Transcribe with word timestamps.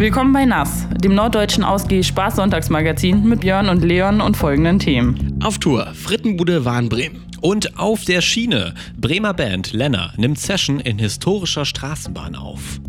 Willkommen 0.00 0.32
bei 0.32 0.46
Nass, 0.46 0.86
dem 1.04 1.14
norddeutschen 1.14 1.62
Ausgeh 1.62 2.02
Spaß 2.02 2.36
Sonntagsmagazin 2.36 3.22
mit 3.28 3.40
Björn 3.40 3.68
und 3.68 3.84
Leon 3.84 4.22
und 4.22 4.34
folgenden 4.34 4.78
Themen. 4.78 5.38
Auf 5.44 5.58
Tour 5.58 5.92
Frittenbude 5.92 6.64
Warnbremen. 6.64 7.26
Und 7.42 7.78
auf 7.78 8.06
der 8.06 8.22
Schiene 8.22 8.72
Bremer 8.96 9.34
Band 9.34 9.74
Lenner 9.74 10.14
nimmt 10.16 10.38
Session 10.38 10.80
in 10.80 10.98
historischer 10.98 11.66
Straßenbahn 11.66 12.34
auf. 12.34 12.80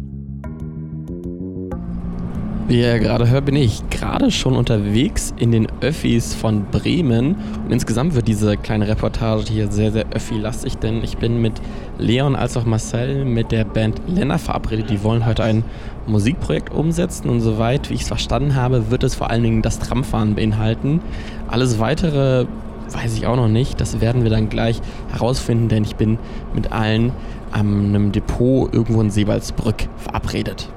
Wie 2.72 2.80
ihr 2.80 3.00
gerade 3.00 3.30
hört, 3.30 3.44
bin 3.44 3.58
ich 3.58 3.84
gerade 3.90 4.32
schon 4.32 4.56
unterwegs 4.56 5.34
in 5.38 5.52
den 5.52 5.68
Öffis 5.82 6.34
von 6.34 6.68
Bremen. 6.72 7.36
Und 7.66 7.74
insgesamt 7.74 8.16
wird 8.16 8.30
diese 8.30 8.56
kleine 8.56 8.88
Reportage 8.88 9.52
hier 9.52 9.70
sehr, 9.70 9.92
sehr 9.92 10.06
öffi-lastig, 10.12 10.78
denn 10.78 11.04
ich 11.04 11.18
bin 11.18 11.42
mit 11.42 11.52
Leon 11.98 12.34
als 12.34 12.56
auch 12.56 12.64
Marcel 12.64 13.26
mit 13.26 13.52
der 13.52 13.66
Band 13.66 14.02
Lenner 14.08 14.40
verabredet. 14.40 14.90
Die 14.90 15.04
wollen 15.04 15.26
heute 15.26 15.44
ein 15.44 15.66
Musikprojekt 16.08 16.72
umsetzen 16.72 17.28
und 17.28 17.42
soweit, 17.42 17.90
wie 17.90 17.96
ich 17.96 18.04
es 18.04 18.08
verstanden 18.08 18.56
habe, 18.56 18.90
wird 18.90 19.04
es 19.04 19.16
vor 19.16 19.30
allen 19.30 19.44
Dingen 19.44 19.62
das 19.62 19.80
Tramfahren 19.80 20.36
beinhalten. 20.36 21.02
Alles 21.50 21.78
weitere 21.78 22.46
weiß 22.88 23.18
ich 23.18 23.28
auch 23.28 23.36
noch 23.36 23.50
nicht. 23.50 23.82
Das 23.82 24.00
werden 24.00 24.24
wir 24.24 24.30
dann 24.30 24.48
gleich 24.48 24.80
herausfinden, 25.12 25.68
denn 25.68 25.84
ich 25.84 25.98
bin 25.98 26.20
mit 26.56 26.72
allen 26.72 27.12
an 27.52 27.88
einem 27.88 28.14
Depot 28.14 28.74
irgendwo 28.74 29.02
in 29.02 29.10
Seewaldsbrück 29.10 29.90
verabredet. 29.98 30.70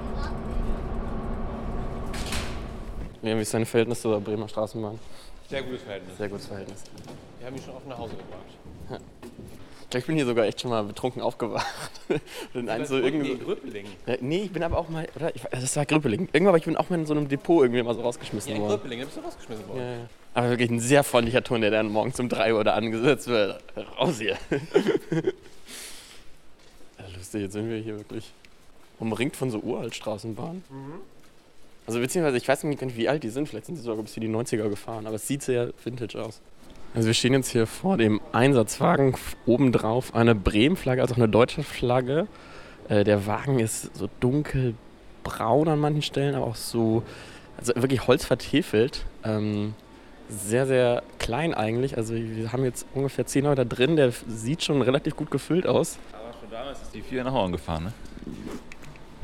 Ja, 3.24 3.24
wie 3.37 3.43
ist 3.43 3.55
dein 3.55 3.67
Verhältnis 3.67 4.01
zur 4.03 4.21
Bremer 4.21 4.49
Straßenbahn? 4.49 4.99
Sehr 5.49 5.63
gutes 5.63 5.83
Verhältnis. 5.83 6.17
Sehr 6.17 6.29
gutes 6.29 6.47
Verhältnis. 6.47 6.83
Wir 7.39 7.47
haben 7.47 7.57
ihn 7.57 7.63
schon 7.63 7.75
oft 7.75 7.87
nach 7.87 7.99
Hause 7.99 8.15
gebracht. 8.17 9.03
Ich 9.97 10.07
bin 10.07 10.17
hier 10.17 10.27
sogar 10.27 10.47
echt 10.47 10.61
schon 10.61 10.71
mal 10.71 10.83
betrunken 10.83 11.23
aufgewacht. 11.23 11.67
Und 12.55 12.69
einen 12.69 12.85
so 12.85 12.99
irgendwie 12.99 13.33
so, 13.33 13.39
Gröpeling. 13.39 13.87
Ja, 14.07 14.17
nee, 14.21 14.43
ich 14.45 14.53
bin 14.53 14.65
aber 14.65 14.77
auch 14.77 14.89
mal, 14.89 15.07
oder? 15.15 15.35
Ich, 15.37 15.43
das 15.43 15.77
war 15.77 15.87
Gröpeling. 15.87 16.23
Irgendwann, 16.33 16.49
aber 16.49 16.59
ich 16.59 16.65
bin 16.65 16.77
auch 16.77 16.91
mal 16.91 16.99
in 16.99 17.07
so 17.07 17.15
einem 17.15 17.29
Depot 17.29 17.63
irgendwie 17.63 17.83
mal 17.83 17.95
so 17.95 18.01
rausgeschmissen 18.01 18.51
Ja, 18.51 18.57
in 18.57 18.63
worden. 18.63 18.73
Gröpeling, 18.73 18.99
da 19.01 19.05
bist 19.05 19.17
du 19.19 19.21
rausgeschmissen 19.21 19.69
worden. 19.69 19.79
Ja, 19.79 19.93
ja. 19.93 20.09
Aber 20.35 20.51
wirklich 20.51 20.71
ein 20.71 20.81
sehr 20.81 21.05
freundlicher 21.05 21.45
Ton, 21.45 21.61
der 21.61 21.71
dann 21.71 21.93
morgens 21.93 22.19
um 22.19 22.29
3 22.29 22.55
Uhr 22.55 22.65
da 22.65 22.75
angesetzt 22.75 23.29
wird. 23.29 23.63
Raus 23.97 24.19
hier. 24.19 24.37
ja, 24.51 24.59
lustig, 27.17 27.43
jetzt 27.43 27.53
sind 27.53 27.71
wir 27.71 27.77
hier 27.79 27.99
wirklich 27.99 28.33
umringt 28.99 29.37
von 29.37 29.51
so 29.51 29.59
Uraltstraßenbahnen. 29.61 30.65
Also 31.87 32.01
beziehungsweise, 32.01 32.39
ich 32.39 32.49
weiß 32.49 32.65
nicht, 32.65 32.97
wie 32.97 33.09
alt 33.09 33.23
die 33.23 33.29
sind. 33.29 33.49
Vielleicht 33.49 33.67
sind 33.67 33.77
sie 33.77 33.83
sogar 33.83 34.03
bis 34.03 34.17
in 34.17 34.23
die 34.23 34.29
90er 34.29 34.69
gefahren, 34.69 35.07
aber 35.07 35.17
es 35.17 35.29
sieht 35.29 35.43
sehr 35.43 35.73
vintage 35.83 36.23
aus. 36.23 36.41
Also 36.95 37.09
wir 37.09 37.15
stehen 37.15 37.33
jetzt 37.33 37.51
hier 37.51 37.67
vor 37.67 37.97
dem 37.97 38.21
Einsatzwagen, 38.33 39.17
obendrauf 39.47 40.15
eine 40.15 40.35
Bremen-Flagge, 40.35 41.03
also 41.03 41.15
auch 41.15 41.19
eine 41.19 41.29
deutsche 41.29 41.63
Flagge. 41.63 42.29
Äh, 42.89 43.05
der 43.05 43.27
Wagen 43.27 43.59
ist 43.59 43.95
so 43.97 44.09
dunkelbraun 44.21 45.69
an 45.69 45.81
manchen 45.81 46.03
Stellen, 46.03 46.35
aber 46.35 46.47
auch 46.47 46.55
so, 46.55 47.03
also 47.59 47.75
wirklich 47.75 48.07
Holz 48.07 48.25
vertefelt. 48.25 49.05
Ähm, 49.25 49.75
sehr, 50.29 50.67
sehr 50.67 51.03
klein 51.19 51.53
eigentlich. 51.53 51.97
Also 51.97 52.15
wir 52.15 52.53
haben 52.53 52.65
jetzt 52.65 52.87
ungefähr 52.95 53.27
10 53.27 53.45
Leute 53.45 53.65
da 53.67 53.77
drin, 53.77 53.97
der 53.97 54.13
sieht 54.29 54.63
schon 54.63 54.81
relativ 54.81 55.17
gut 55.17 55.31
gefüllt 55.31 55.67
aus. 55.67 55.99
Aber 56.13 56.33
schon 56.39 56.51
damals 56.51 56.81
ist 56.81 56.95
die 56.95 57.03
vier 57.03 57.25
nach 57.25 57.33
Horn 57.33 57.53
gefahren, 57.53 57.85
ne? 57.85 57.93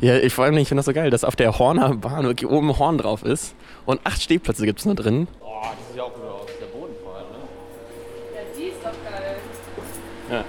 Ja, 0.01 0.17
ich 0.17 0.33
vor 0.33 0.47
allem, 0.47 0.57
ich 0.57 0.69
finde 0.69 0.79
das 0.79 0.87
so 0.87 0.95
geil, 0.95 1.11
dass 1.11 1.25
auf 1.25 1.37
der 1.37 1.59
Horner 1.59 1.95
Bahn 1.95 2.25
wirklich 2.25 2.51
oben 2.51 2.71
ein 2.71 2.79
Horn 2.79 2.97
drauf 2.97 3.23
ist. 3.23 3.55
Und 3.85 4.01
acht 4.05 4.23
Stehplätze 4.23 4.65
gibt 4.65 4.79
es 4.79 4.87
noch 4.87 4.95
drin. 4.95 5.29
Oh, 5.41 5.47
das 5.63 5.89
sieht 5.89 5.97
ja 5.99 6.05
auch 6.05 6.15
gut 6.15 6.25
aus. 6.25 6.47
Der 6.59 6.67
Boden 6.67 6.95
vor 7.05 7.17
allem, 7.17 7.27
ne? 7.29 7.39
Ja, 8.35 8.41
die 8.57 8.65
ist 8.69 8.79
doch 8.83 8.93
geil. 9.11 9.37
Ja. 10.31 10.45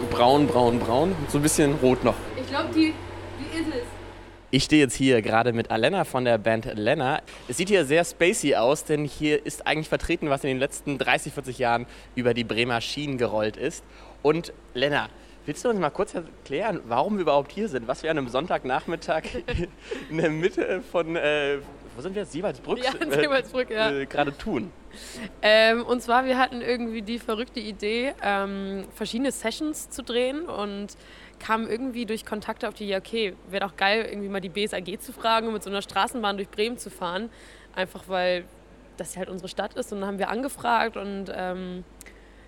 Die. 0.00 0.14
Braun, 0.14 0.46
braun, 0.46 0.78
braun. 0.78 1.16
So 1.28 1.38
ein 1.38 1.42
bisschen 1.42 1.74
rot 1.76 2.04
noch. 2.04 2.14
Ich 2.36 2.48
glaube, 2.48 2.68
die. 2.74 2.92
Ich 4.50 4.64
stehe 4.64 4.80
jetzt 4.80 4.94
hier 4.94 5.20
gerade 5.20 5.52
mit 5.52 5.70
Alena 5.70 6.04
von 6.04 6.24
der 6.24 6.38
Band 6.38 6.64
Lena. 6.74 7.20
Es 7.48 7.58
sieht 7.58 7.68
hier 7.68 7.84
sehr 7.84 8.02
spacey 8.02 8.54
aus, 8.56 8.82
denn 8.84 9.04
hier 9.04 9.44
ist 9.44 9.66
eigentlich 9.66 9.90
vertreten, 9.90 10.30
was 10.30 10.42
in 10.42 10.48
den 10.48 10.58
letzten 10.58 10.96
30, 10.96 11.34
40 11.34 11.58
Jahren 11.58 11.84
über 12.14 12.32
die 12.32 12.44
Bremer 12.44 12.80
Schienen 12.80 13.18
gerollt 13.18 13.58
ist. 13.58 13.84
Und 14.22 14.54
Lena, 14.72 15.10
willst 15.44 15.66
du 15.66 15.68
uns 15.68 15.78
mal 15.78 15.90
kurz 15.90 16.14
erklären, 16.14 16.80
warum 16.86 17.16
wir 17.16 17.22
überhaupt 17.22 17.52
hier 17.52 17.68
sind? 17.68 17.88
Was 17.88 18.02
wir 18.02 18.10
an 18.10 18.16
einem 18.16 18.28
Sonntagnachmittag 18.28 19.24
in 20.10 20.16
der 20.16 20.30
Mitte 20.30 20.80
von, 20.80 21.14
äh, 21.16 21.58
wo 21.94 22.00
sind 22.00 22.14
wir 22.14 22.22
jetzt? 22.22 22.32
Siebaldsbrück? 22.32 22.82
Ja, 22.82 22.92
in 22.98 23.12
Siebaldsbrück, 23.12 23.68
ja. 23.68 23.90
Äh, 23.90 24.06
gerade 24.06 24.34
tun. 24.34 24.72
Ähm, 25.42 25.84
und 25.84 26.00
zwar, 26.00 26.24
wir 26.24 26.38
hatten 26.38 26.62
irgendwie 26.62 27.02
die 27.02 27.18
verrückte 27.18 27.60
Idee, 27.60 28.14
ähm, 28.22 28.86
verschiedene 28.94 29.30
Sessions 29.30 29.90
zu 29.90 30.02
drehen 30.02 30.48
und 30.48 30.96
kamen 31.38 31.68
irgendwie 31.68 32.06
durch 32.06 32.24
Kontakte 32.24 32.68
auf 32.68 32.74
die 32.74 32.84
Idee, 32.84 32.96
okay, 32.96 33.34
wäre 33.48 33.66
doch 33.66 33.76
geil, 33.76 34.06
irgendwie 34.08 34.28
mal 34.28 34.40
die 34.40 34.48
BSAG 34.48 35.00
zu 35.00 35.12
fragen 35.12 35.46
und 35.48 35.52
mit 35.54 35.62
so 35.62 35.70
einer 35.70 35.82
Straßenbahn 35.82 36.36
durch 36.36 36.48
Bremen 36.48 36.78
zu 36.78 36.90
fahren. 36.90 37.30
Einfach 37.74 38.04
weil 38.08 38.44
das 38.96 39.14
ja 39.14 39.20
halt 39.20 39.28
unsere 39.28 39.48
Stadt 39.48 39.74
ist. 39.74 39.92
Und 39.92 40.00
dann 40.00 40.08
haben 40.08 40.18
wir 40.18 40.28
angefragt 40.28 40.96
und 40.96 41.32
ähm, 41.34 41.84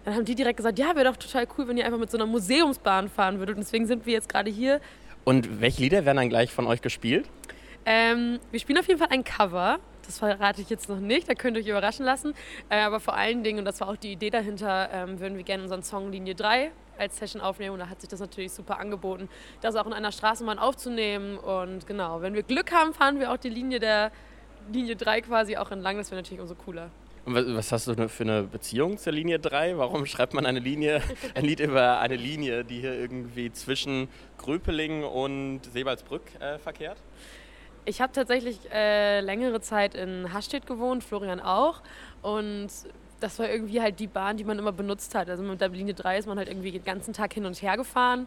dann 0.05 0.15
haben 0.15 0.25
die 0.25 0.35
direkt 0.35 0.57
gesagt, 0.57 0.79
ja, 0.79 0.95
wäre 0.95 1.05
doch 1.05 1.17
total 1.17 1.47
cool, 1.57 1.69
wenn 1.69 1.77
ihr 1.77 1.85
einfach 1.85 1.99
mit 1.99 2.11
so 2.11 2.17
einer 2.17 2.27
Museumsbahn 2.27 3.09
fahren 3.09 3.39
würdet. 3.39 3.57
Und 3.57 3.63
deswegen 3.63 3.87
sind 3.87 4.07
wir 4.07 4.15
jetzt 4.15 4.29
gerade 4.29 4.51
hier. 4.51 4.81
Und 5.25 5.61
welche 5.61 5.83
Lieder 5.83 6.05
werden 6.05 6.17
dann 6.17 6.29
gleich 6.29 6.53
von 6.53 6.67
euch 6.67 6.81
gespielt? 6.81 7.29
Ähm, 7.87 8.39
wir 8.51 8.61
spielen 8.61 8.79
auf 8.79 8.89
jeden 8.89 8.99
Fall 8.99 9.09
ein 9.11 9.25
Cover. 9.25 9.79
Das 10.07 10.19
verrate 10.19 10.61
ich 10.61 10.71
jetzt 10.71 10.89
noch 10.89 10.99
nicht, 10.99 11.29
da 11.29 11.35
könnt 11.35 11.57
ihr 11.57 11.63
euch 11.63 11.69
überraschen 11.69 12.05
lassen. 12.05 12.35
Äh, 12.69 12.81
aber 12.81 12.99
vor 12.99 13.15
allen 13.15 13.45
Dingen, 13.45 13.61
und 13.61 13.65
das 13.65 13.81
war 13.81 13.89
auch 13.89 13.97
die 13.97 14.13
Idee 14.13 14.31
dahinter, 14.31 14.91
ähm, 14.93 15.21
würden 15.21 15.37
wir 15.37 15.45
gerne 15.45 15.63
unseren 15.63 15.83
Song 15.83 16.11
Linie 16.11 16.35
3 16.35 16.73
als 17.01 17.17
Session 17.19 17.41
aufnehmen. 17.41 17.75
Und 17.75 17.81
da 17.81 17.89
hat 17.89 18.01
sich 18.01 18.11
das 18.11 18.21
natürlich 18.21 18.53
super 18.53 18.79
angeboten, 18.79 19.29
das 19.61 19.75
auch 19.77 19.87
in 19.87 19.93
einer 19.93 20.13
Straßenbahn 20.13 20.59
aufzunehmen. 20.59 21.39
Und 21.39 21.87
genau, 21.87 22.23
wenn 22.23 22.35
wir 22.35 22.43
Glück 22.43 22.73
haben, 22.73 22.95
fahren 22.95 23.19
wir 23.19 23.33
auch 23.33 23.39
die 23.39 23.49
Linie 23.49 23.81
der 23.81 24.13
Linie 24.73 24.97
3 24.97 25.23
quasi 25.23 25.57
auch 25.57 25.71
entlang. 25.71 25.97
Das 25.97 26.11
wäre 26.11 26.21
natürlich 26.21 26.41
umso 26.41 26.55
cooler. 26.55 26.91
Und 27.27 27.35
was, 27.57 27.71
hast 27.71 27.87
du 27.87 28.09
für 28.09 28.23
eine 28.25 28.45
Beziehung 28.45 28.97
zur 28.97 29.13
Linie 29.13 29.39
3? 29.39 29.77
Warum 29.77 30.07
schreibt 30.07 30.33
man 30.33 30.47
eine 30.47 30.59
Linie, 30.59 31.03
ein 31.35 31.45
Lied 31.45 31.61
über 31.61 32.01
eine 32.01 32.17
Linie, 32.17 32.65
die 32.65 32.81
hier 32.81 32.95
irgendwie 32.95 33.53
zwischen 33.53 34.09
Gröpeling 34.39 35.05
und 35.05 35.61
Seebaldsbrück 35.73 36.23
äh, 36.41 36.59
verkehrt? 36.59 36.99
Ich 37.85 38.01
habe 38.01 38.13
tatsächlich 38.13 38.59
äh, 38.73 39.21
längere 39.21 39.61
Zeit 39.61 39.95
in 39.95 40.33
Hastedt 40.33 40.67
gewohnt, 40.67 41.03
Florian 41.05 41.41
auch. 41.41 41.83
Und 42.23 42.69
das 43.21 43.39
war 43.39 43.49
irgendwie 43.49 43.81
halt 43.81 44.01
die 44.01 44.07
Bahn, 44.07 44.37
die 44.37 44.45
man 44.45 44.59
immer 44.59 44.73
benutzt 44.73 45.15
hat. 45.15 45.29
Also 45.29 45.43
mit 45.43 45.61
der 45.61 45.69
Linie 45.69 45.95
3 45.95 46.19
ist 46.19 46.27
man 46.27 46.39
halt 46.39 46.49
irgendwie 46.49 46.73
den 46.73 46.85
ganzen 46.85 47.13
Tag 47.13 47.33
hin 47.35 47.47
und 47.47 47.61
her 47.63 47.77
gefahren. 47.77 48.27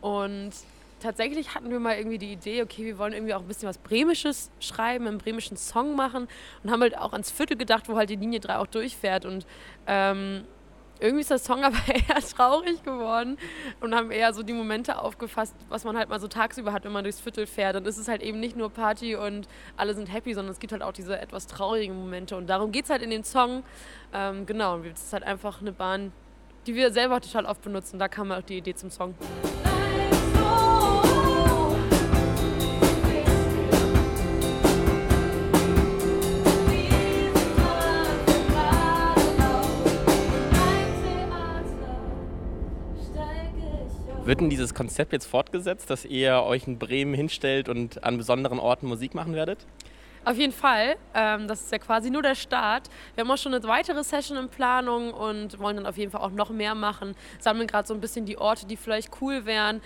Und 0.00 0.52
tatsächlich 1.00 1.54
hatten 1.54 1.70
wir 1.70 1.80
mal 1.80 1.96
irgendwie 1.96 2.18
die 2.18 2.32
Idee, 2.32 2.62
okay, 2.62 2.84
wir 2.84 2.98
wollen 2.98 3.12
irgendwie 3.12 3.34
auch 3.34 3.40
ein 3.40 3.48
bisschen 3.48 3.68
was 3.68 3.78
Bremisches 3.78 4.50
schreiben, 4.60 5.06
einen 5.06 5.18
bremischen 5.18 5.56
Song 5.56 5.96
machen. 5.96 6.28
Und 6.62 6.70
haben 6.70 6.82
halt 6.82 6.96
auch 6.96 7.12
ans 7.12 7.30
Viertel 7.30 7.56
gedacht, 7.56 7.88
wo 7.88 7.96
halt 7.96 8.10
die 8.10 8.16
Linie 8.16 8.40
3 8.40 8.58
auch 8.58 8.66
durchfährt. 8.66 9.24
Und 9.24 9.46
ähm, 9.86 10.44
irgendwie 11.00 11.20
ist 11.20 11.30
der 11.30 11.38
Song 11.38 11.64
aber 11.64 11.78
eher 11.88 12.20
traurig 12.20 12.82
geworden 12.82 13.38
und 13.80 13.94
haben 13.94 14.10
eher 14.10 14.32
so 14.34 14.42
die 14.42 14.52
Momente 14.52 14.98
aufgefasst, 14.98 15.54
was 15.68 15.84
man 15.84 15.96
halt 15.96 16.08
mal 16.08 16.20
so 16.20 16.28
tagsüber 16.28 16.72
hat, 16.72 16.84
wenn 16.84 16.92
man 16.92 17.04
durchs 17.04 17.20
Viertel 17.20 17.46
fährt. 17.46 17.76
Dann 17.76 17.84
ist 17.84 17.98
es 17.98 18.08
halt 18.08 18.22
eben 18.22 18.40
nicht 18.40 18.56
nur 18.56 18.70
Party 18.70 19.16
und 19.16 19.48
alle 19.76 19.94
sind 19.94 20.12
happy, 20.12 20.34
sondern 20.34 20.52
es 20.52 20.60
gibt 20.60 20.72
halt 20.72 20.82
auch 20.82 20.92
diese 20.92 21.18
etwas 21.18 21.46
traurigen 21.46 21.96
Momente. 21.96 22.36
Und 22.36 22.48
darum 22.48 22.72
geht 22.72 22.84
es 22.84 22.90
halt 22.90 23.02
in 23.02 23.10
den 23.10 23.24
Song. 23.24 23.62
Ähm, 24.12 24.46
genau, 24.46 24.78
es 24.80 25.02
ist 25.02 25.12
halt 25.12 25.24
einfach 25.24 25.60
eine 25.60 25.72
Bahn, 25.72 26.12
die 26.66 26.74
wir 26.74 26.92
selber 26.92 27.20
total 27.20 27.46
oft 27.46 27.62
benutzen. 27.62 27.98
Da 27.98 28.08
kam 28.08 28.32
auch 28.32 28.42
die 28.42 28.58
Idee 28.58 28.74
zum 28.74 28.90
Song. 28.90 29.14
Wird 44.26 44.40
denn 44.40 44.50
dieses 44.50 44.74
Konzept 44.74 45.12
jetzt 45.12 45.26
fortgesetzt, 45.26 45.88
dass 45.88 46.04
ihr 46.04 46.42
euch 46.42 46.66
in 46.66 46.80
Bremen 46.80 47.14
hinstellt 47.14 47.68
und 47.68 48.02
an 48.02 48.18
besonderen 48.18 48.58
Orten 48.58 48.88
Musik 48.88 49.14
machen 49.14 49.34
werdet? 49.34 49.64
Auf 50.24 50.36
jeden 50.36 50.52
Fall. 50.52 50.96
Ähm, 51.14 51.46
das 51.46 51.60
ist 51.60 51.70
ja 51.70 51.78
quasi 51.78 52.10
nur 52.10 52.22
der 52.22 52.34
Start. 52.34 52.90
Wir 53.14 53.22
haben 53.22 53.30
auch 53.30 53.38
schon 53.38 53.54
eine 53.54 53.62
weitere 53.68 54.02
Session 54.02 54.36
in 54.36 54.48
Planung 54.48 55.12
und 55.14 55.60
wollen 55.60 55.76
dann 55.76 55.86
auf 55.86 55.96
jeden 55.96 56.10
Fall 56.10 56.22
auch 56.22 56.32
noch 56.32 56.50
mehr 56.50 56.74
machen. 56.74 57.14
Sammeln 57.38 57.68
gerade 57.68 57.86
so 57.86 57.94
ein 57.94 58.00
bisschen 58.00 58.26
die 58.26 58.36
Orte, 58.36 58.66
die 58.66 58.76
vielleicht 58.76 59.10
cool 59.20 59.46
wären. 59.46 59.80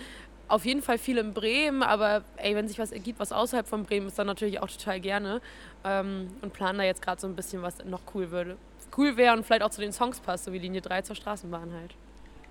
Auf 0.47 0.65
jeden 0.65 0.81
Fall 0.81 0.97
viel 0.97 1.19
in 1.19 1.35
Bremen, 1.35 1.83
aber 1.83 2.23
ey, 2.37 2.55
wenn 2.55 2.67
sich 2.67 2.79
was 2.79 2.91
ergibt, 2.91 3.19
was 3.19 3.31
außerhalb 3.31 3.67
von 3.67 3.83
Bremen 3.83 4.07
ist, 4.07 4.17
dann 4.17 4.25
natürlich 4.25 4.59
auch 4.59 4.69
total 4.71 4.99
gerne. 4.99 5.39
Ähm, 5.83 6.29
und 6.41 6.51
planen 6.51 6.79
da 6.79 6.83
jetzt 6.83 7.03
gerade 7.03 7.21
so 7.21 7.27
ein 7.27 7.35
bisschen, 7.35 7.61
was 7.61 7.85
noch 7.85 8.01
cool 8.15 8.31
würde. 8.31 8.57
Cool 8.97 9.17
wäre 9.17 9.37
und 9.37 9.45
vielleicht 9.45 9.61
auch 9.61 9.69
zu 9.69 9.81
den 9.81 9.93
Songs 9.93 10.19
passt, 10.19 10.45
so 10.45 10.51
wie 10.51 10.57
Linie 10.57 10.81
3 10.81 11.03
zur 11.03 11.15
Straßenbahn 11.15 11.71
halt. 11.71 11.93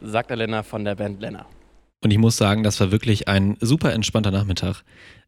Sagt 0.00 0.30
Elena 0.30 0.62
von 0.62 0.84
der 0.84 0.94
Band 0.94 1.20
Lena. 1.20 1.46
Und 2.02 2.10
ich 2.10 2.18
muss 2.18 2.36
sagen, 2.36 2.62
das 2.62 2.80
war 2.80 2.90
wirklich 2.90 3.28
ein 3.28 3.56
super 3.60 3.92
entspannter 3.92 4.30
Nachmittag. 4.30 4.82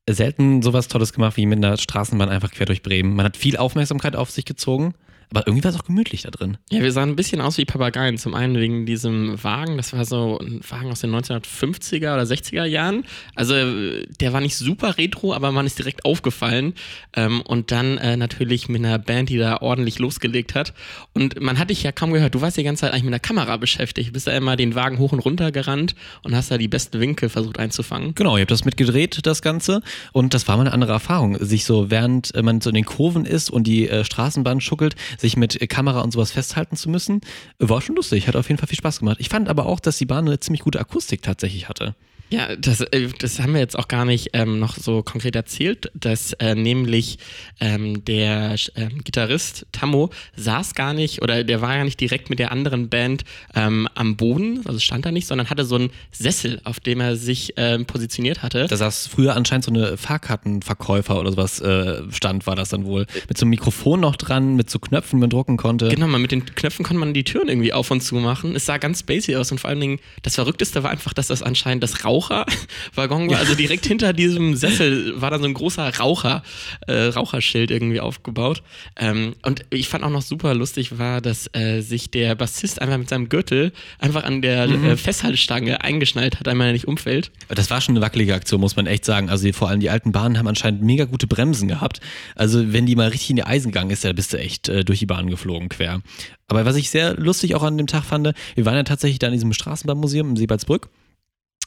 Selten 0.09 0.63
sowas 0.63 0.89
Tolles 0.89 1.13
gemacht 1.13 1.37
wie 1.37 1.47
mit 1.47 1.59
einer 1.59 1.77
Straßenbahn 1.77 2.29
einfach 2.29 2.51
quer 2.51 2.67
durch 2.67 2.83
Bremen. 2.83 3.15
Man 3.15 3.27
hat 3.27 3.37
viel 3.37 3.57
Aufmerksamkeit 3.57 4.17
auf 4.17 4.31
sich 4.31 4.45
gezogen, 4.45 4.95
Aber 5.35 5.47
irgendwie 5.47 5.65
war 5.65 5.71
es 5.71 5.81
auch 5.81 5.85
gemütlich 5.85 6.23
da 6.23 6.31
drin. 6.31 6.59
Ja, 6.71 6.83
wir 6.83 6.93
sahen 6.93 7.09
ein 7.09 7.17
bisschen 7.17 7.41
aus 7.41 7.57
wie 7.57 7.65
Papageien. 7.65 8.19
Zum 8.19 8.35
einen 8.35 8.57
wegen 8.57 8.85
diesem 8.85 9.43
Wagen, 9.43 9.79
das 9.79 9.95
war 9.95 10.05
so 10.05 10.39
ein 10.39 10.61
Wagen 10.69 10.91
aus 10.91 11.01
den 11.01 11.11
1950er 11.11 12.13
oder 12.13 12.23
60er 12.25 12.67
Jahren. 12.67 13.05
Also 13.35 13.55
der 13.55 14.33
war 14.35 14.43
nicht 14.43 14.57
super 14.57 14.99
retro, 14.99 15.33
aber 15.33 15.51
man 15.51 15.65
ist 15.65 15.79
direkt 15.79 16.05
aufgefallen. 16.05 16.75
Ähm, 17.17 17.41
und 17.41 17.71
dann 17.71 17.97
äh, 17.97 18.19
natürlich 18.19 18.69
mit 18.69 18.85
einer 18.85 18.99
Band, 18.99 19.31
die 19.31 19.39
da 19.39 19.63
ordentlich 19.63 19.99
losgelegt 19.99 20.55
hat. 20.55 20.75
Und 21.15 21.41
man 21.41 21.59
hat 21.59 21.71
dich 21.71 21.83
ja 21.83 21.93
kaum 21.93 22.13
gehört. 22.13 22.35
Du 22.35 22.43
warst 22.43 22.59
die 22.59 22.63
ganze 22.63 22.83
Zeit 22.83 22.93
eigentlich 22.93 23.05
mit 23.05 23.15
der 23.15 23.21
Kamera 23.21 23.57
beschäftigt. 23.57 24.13
Bist 24.13 24.27
da 24.27 24.37
immer 24.37 24.57
den 24.57 24.75
Wagen 24.75 24.99
hoch 24.99 25.13
und 25.13 25.21
runter 25.21 25.51
gerannt 25.51 25.95
und 26.23 26.37
hast 26.37 26.51
da 26.51 26.59
die 26.59 26.69
besten 26.69 27.01
Winkel 27.01 27.31
versucht 27.31 27.59
einzufangen. 27.59 28.15
Genau, 28.15 28.37
ihr 28.37 28.43
habt 28.43 28.51
das 28.51 28.67
mitgedreht, 28.67 29.25
das 29.25 29.41
Ganze. 29.41 29.81
Und 30.13 30.35
das 30.35 30.47
war 30.47 30.59
mal 30.59 30.65
eine 30.65 30.75
andere 30.75 30.93
Erfahrung, 30.93 31.43
sich 31.43 31.65
so, 31.65 31.91
während 31.91 32.35
äh, 32.35 32.43
man 32.43 32.61
so 32.61 32.69
in 32.69 32.75
den 32.75 32.85
Kurven 32.85 33.25
ist 33.25 33.49
und 33.49 33.67
die 33.67 33.89
äh, 33.89 34.05
Straßenbahn 34.05 34.61
schuckelt, 34.61 34.95
sich 35.23 35.37
mit 35.37 35.59
Kamera 35.71 36.03
und 36.03 36.13
sowas 36.13 36.33
festhalten 36.33 36.77
zu 36.77 36.91
müssen. 36.91 37.23
War 37.59 37.81
schon 37.81 37.97
lustig, 37.97 38.29
hat 38.29 38.37
auf 38.37 38.49
jeden 38.49 38.59
Fall 38.59 38.69
viel 38.69 38.79
Spaß 38.79 38.99
gemacht. 38.99 39.17
Ich 39.21 39.31
fand 39.31 39.49
aber 39.49 39.65
auch, 39.65 39.81
dass 39.81 39.97
die 39.97 40.07
Bahn 40.07 40.27
eine 40.27 40.39
ziemlich 40.39 40.61
gute 40.61 40.79
Akustik 40.79 41.23
tatsächlich 41.23 41.69
hatte. 41.69 41.97
Ja, 42.33 42.57
das, 42.57 42.81
äh, 42.81 43.09
das 43.19 43.41
haben 43.41 43.53
wir 43.53 43.61
jetzt 43.61 43.79
auch 43.79 43.89
gar 43.89 44.07
nicht 44.07 44.31
ähm, 44.33 44.59
noch 44.59 44.79
so 44.79 45.03
konkret 45.03 45.37
erzählt, 45.37 45.91
dass 45.93 46.33
äh, 46.35 46.55
nämlich 46.55 47.19
ähm, 47.61 48.07
der 48.07 48.57
ähm, 48.75 49.05
Gitarrist 49.05 49.67
Tammo 49.71 50.09
saß 50.35 50.75
gar 50.75 50.95
nicht 50.95 51.21
oder 51.21 51.45
der 51.45 51.61
war 51.61 51.77
ja 51.77 51.85
nicht 51.85 52.01
direkt 52.01 52.31
mit 52.31 52.39
der 52.39 52.51
anderen 52.51 52.89
Band 52.89 53.25
ähm, 53.55 53.87
am 53.95 54.17
Boden, 54.17 54.63
also 54.65 54.79
stand 54.79 55.05
da 55.05 55.13
nicht, 55.13 55.27
sondern 55.27 55.51
hatte 55.51 55.67
so 55.67 55.75
einen 55.75 55.91
Sessel, 56.11 56.63
auf 56.65 56.81
dem 56.81 57.01
er 57.01 57.17
sich 57.17 57.53
ähm, 57.59 57.85
positioniert 57.85 58.43
hatte. 58.43 58.67
Da 58.67 58.79
saß 58.79 59.09
früher 59.09 59.37
anscheinend 59.37 59.67
so 59.67 59.71
eine 59.71 59.99
Fahrkartenverkäufer 59.99 61.21
oder 61.21 61.33
sowas 61.33 61.61
äh, 61.61 62.01
stand, 62.11 62.47
war 62.47 62.57
das 62.57 62.71
dann 62.71 62.87
wohl. 62.87 63.07
Mit 63.29 63.37
so 63.37 63.45
einem 63.45 63.51
Mikrofon 63.51 64.01
noch 64.01 64.17
dran, 64.17 64.57
mit 64.57 64.71
so 64.71 64.79
Knöpfen, 64.79 65.21
man 65.21 65.29
drucken 65.29 65.59
konnte. 65.59 65.89
Genau, 65.89 66.07
man, 66.07 66.23
mit 66.23 66.33
den 66.33 66.47
Knöpfen 66.47 66.83
konnte 66.83 66.99
man 66.99 67.13
die 67.13 67.25
Türen 67.25 67.49
irgendwie 67.49 67.75
auf 67.75 67.91
und 67.91 68.01
zu 68.01 68.15
machen. 68.15 68.57
Es 68.57 68.65
sah 68.65 68.79
ganz 68.79 69.01
spacey 69.01 69.37
aus 69.37 69.53
und 69.53 69.59
vor 69.59 69.69
allen 69.69 69.81
Dingen 69.81 69.99
das 70.23 70.37
Verrückteste 70.37 70.83
war 70.83 70.91
einfach, 70.91 71.13
dass 71.13 71.27
das 71.27 71.43
anscheinend 71.43 71.83
das 71.83 72.03
Raucherwaggon 72.31 73.31
war. 73.31 73.43
Also 73.43 73.57
direkt 73.57 73.87
hinter 73.87 74.13
diesem 74.13 74.55
Sessel 74.55 75.21
war 75.21 75.31
dann 75.31 75.41
so 75.41 75.49
ein 75.49 75.55
großer 75.55 75.97
Raucher, 75.99 76.45
äh, 76.87 77.07
Raucherschild 77.07 77.73
irgendwie 77.73 77.99
aufgebaut. 77.99 78.63
Ähm, 78.97 79.35
und 79.43 79.65
ich 79.71 79.89
fand 79.89 80.05
auch 80.05 80.11
noch 80.11 80.23
super 80.23 80.55
lustig 80.55 80.99
war, 80.99 81.21
dass 81.21 81.51
äh, 81.55 81.81
sich 81.81 82.11
der 82.11 82.37
Bassist 82.37 82.81
einfach 82.81 82.99
mit 82.99 83.09
seinem 83.09 83.29
Gürtel 83.29 83.73
einfach 83.99 84.23
an 84.23 84.43
der 84.43 84.69
äh, 84.69 84.97
Festhaltestange 84.97 85.83
eingeschnallt 85.83 86.39
hat, 86.39 86.47
einmal 86.47 86.69
er 86.69 86.73
nicht 86.73 86.87
umfällt. 86.87 87.33
Das 87.49 87.71
war 87.71 87.81
schon 87.81 87.97
eine 87.97 88.05
wackelige 88.05 88.35
Aktion, 88.35 88.61
muss 88.61 88.77
man 88.77 88.87
echt 88.87 89.05
sagen. 89.05 89.29
Also 89.29 89.53
vor 89.53 89.69
allem 89.69 89.81
die 89.81 89.91
alten 89.91 90.13
Bahnen 90.13 90.39
haben 90.39 90.47
anscheinend 90.47 90.83
mega 90.83 91.05
gute 91.05 91.27
Bremsen 91.27 91.67
gehabt. 91.67 92.01
Also 92.37 92.73
wenn 92.73 92.87
die 92.87 92.95
mal 92.95 93.09
richtig 93.09 93.31
in 93.31 93.37
die 93.37 93.45
Eisen 93.45 93.73
gegangen 93.73 93.91
ist, 93.91 94.05
da 94.05 94.13
bist 94.13 94.33
du 94.33 94.39
echt 94.39 94.69
äh, 94.69 94.85
durch 94.85 95.01
die 95.01 95.07
Bahn 95.07 95.29
geflogen 95.29 95.69
quer. 95.69 96.01
Aber 96.49 96.65
was 96.65 96.77
ich 96.77 96.91
sehr 96.91 97.15
lustig 97.15 97.55
auch 97.55 97.63
an 97.63 97.79
dem 97.79 97.87
Tag 97.87 98.05
fand, 98.05 98.33
wir 98.55 98.67
waren 98.67 98.77
ja 98.77 98.83
tatsächlich 98.83 99.19
da 99.19 99.29
in 99.29 99.33
diesem 99.33 99.53
Straßenbahnmuseum 99.53 100.31
in 100.31 100.37
Seebaldsbrück 100.37 100.89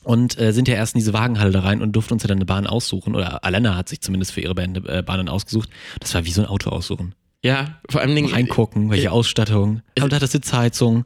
und 0.06 0.40
äh, 0.40 0.54
sind 0.54 0.68
ja 0.68 0.76
erst 0.76 0.96
in 0.96 1.00
diese 1.00 1.14
Wagenhalle 1.14 1.52
da 1.52 1.62
rein 1.62 1.82
und 1.82 1.94
durften 1.94 2.14
uns 2.14 2.24
ja 2.24 2.28
dann 2.28 2.38
eine 2.38 2.46
Bahn 2.46 2.68
aussuchen. 2.68 3.16
Oder 3.16 3.44
Alena 3.44 3.76
hat 3.76 3.90
sich 3.90 4.02
zumindest 4.02 4.32
für 4.32 4.42
ihre 4.42 4.56
Band 4.56 4.88
äh, 4.88 5.04
Bahnen 5.04 5.30
ausgesucht. 5.30 5.70
Das 6.00 6.14
war 6.14 6.26
wie 6.26 6.32
so 6.32 6.42
ein 6.42 6.48
Auto 6.48 6.70
aussuchen. 6.70 7.16
Ja, 7.46 7.78
vor 7.90 8.02
allen 8.02 8.16
Dingen. 8.16 8.34
Reingucken, 8.34 8.90
welche 8.90 9.12
Ausstattung. 9.12 9.84
Und 10.02 10.12
hat 10.12 10.22
das 10.24 10.32
Sitzheizung. 10.32 11.06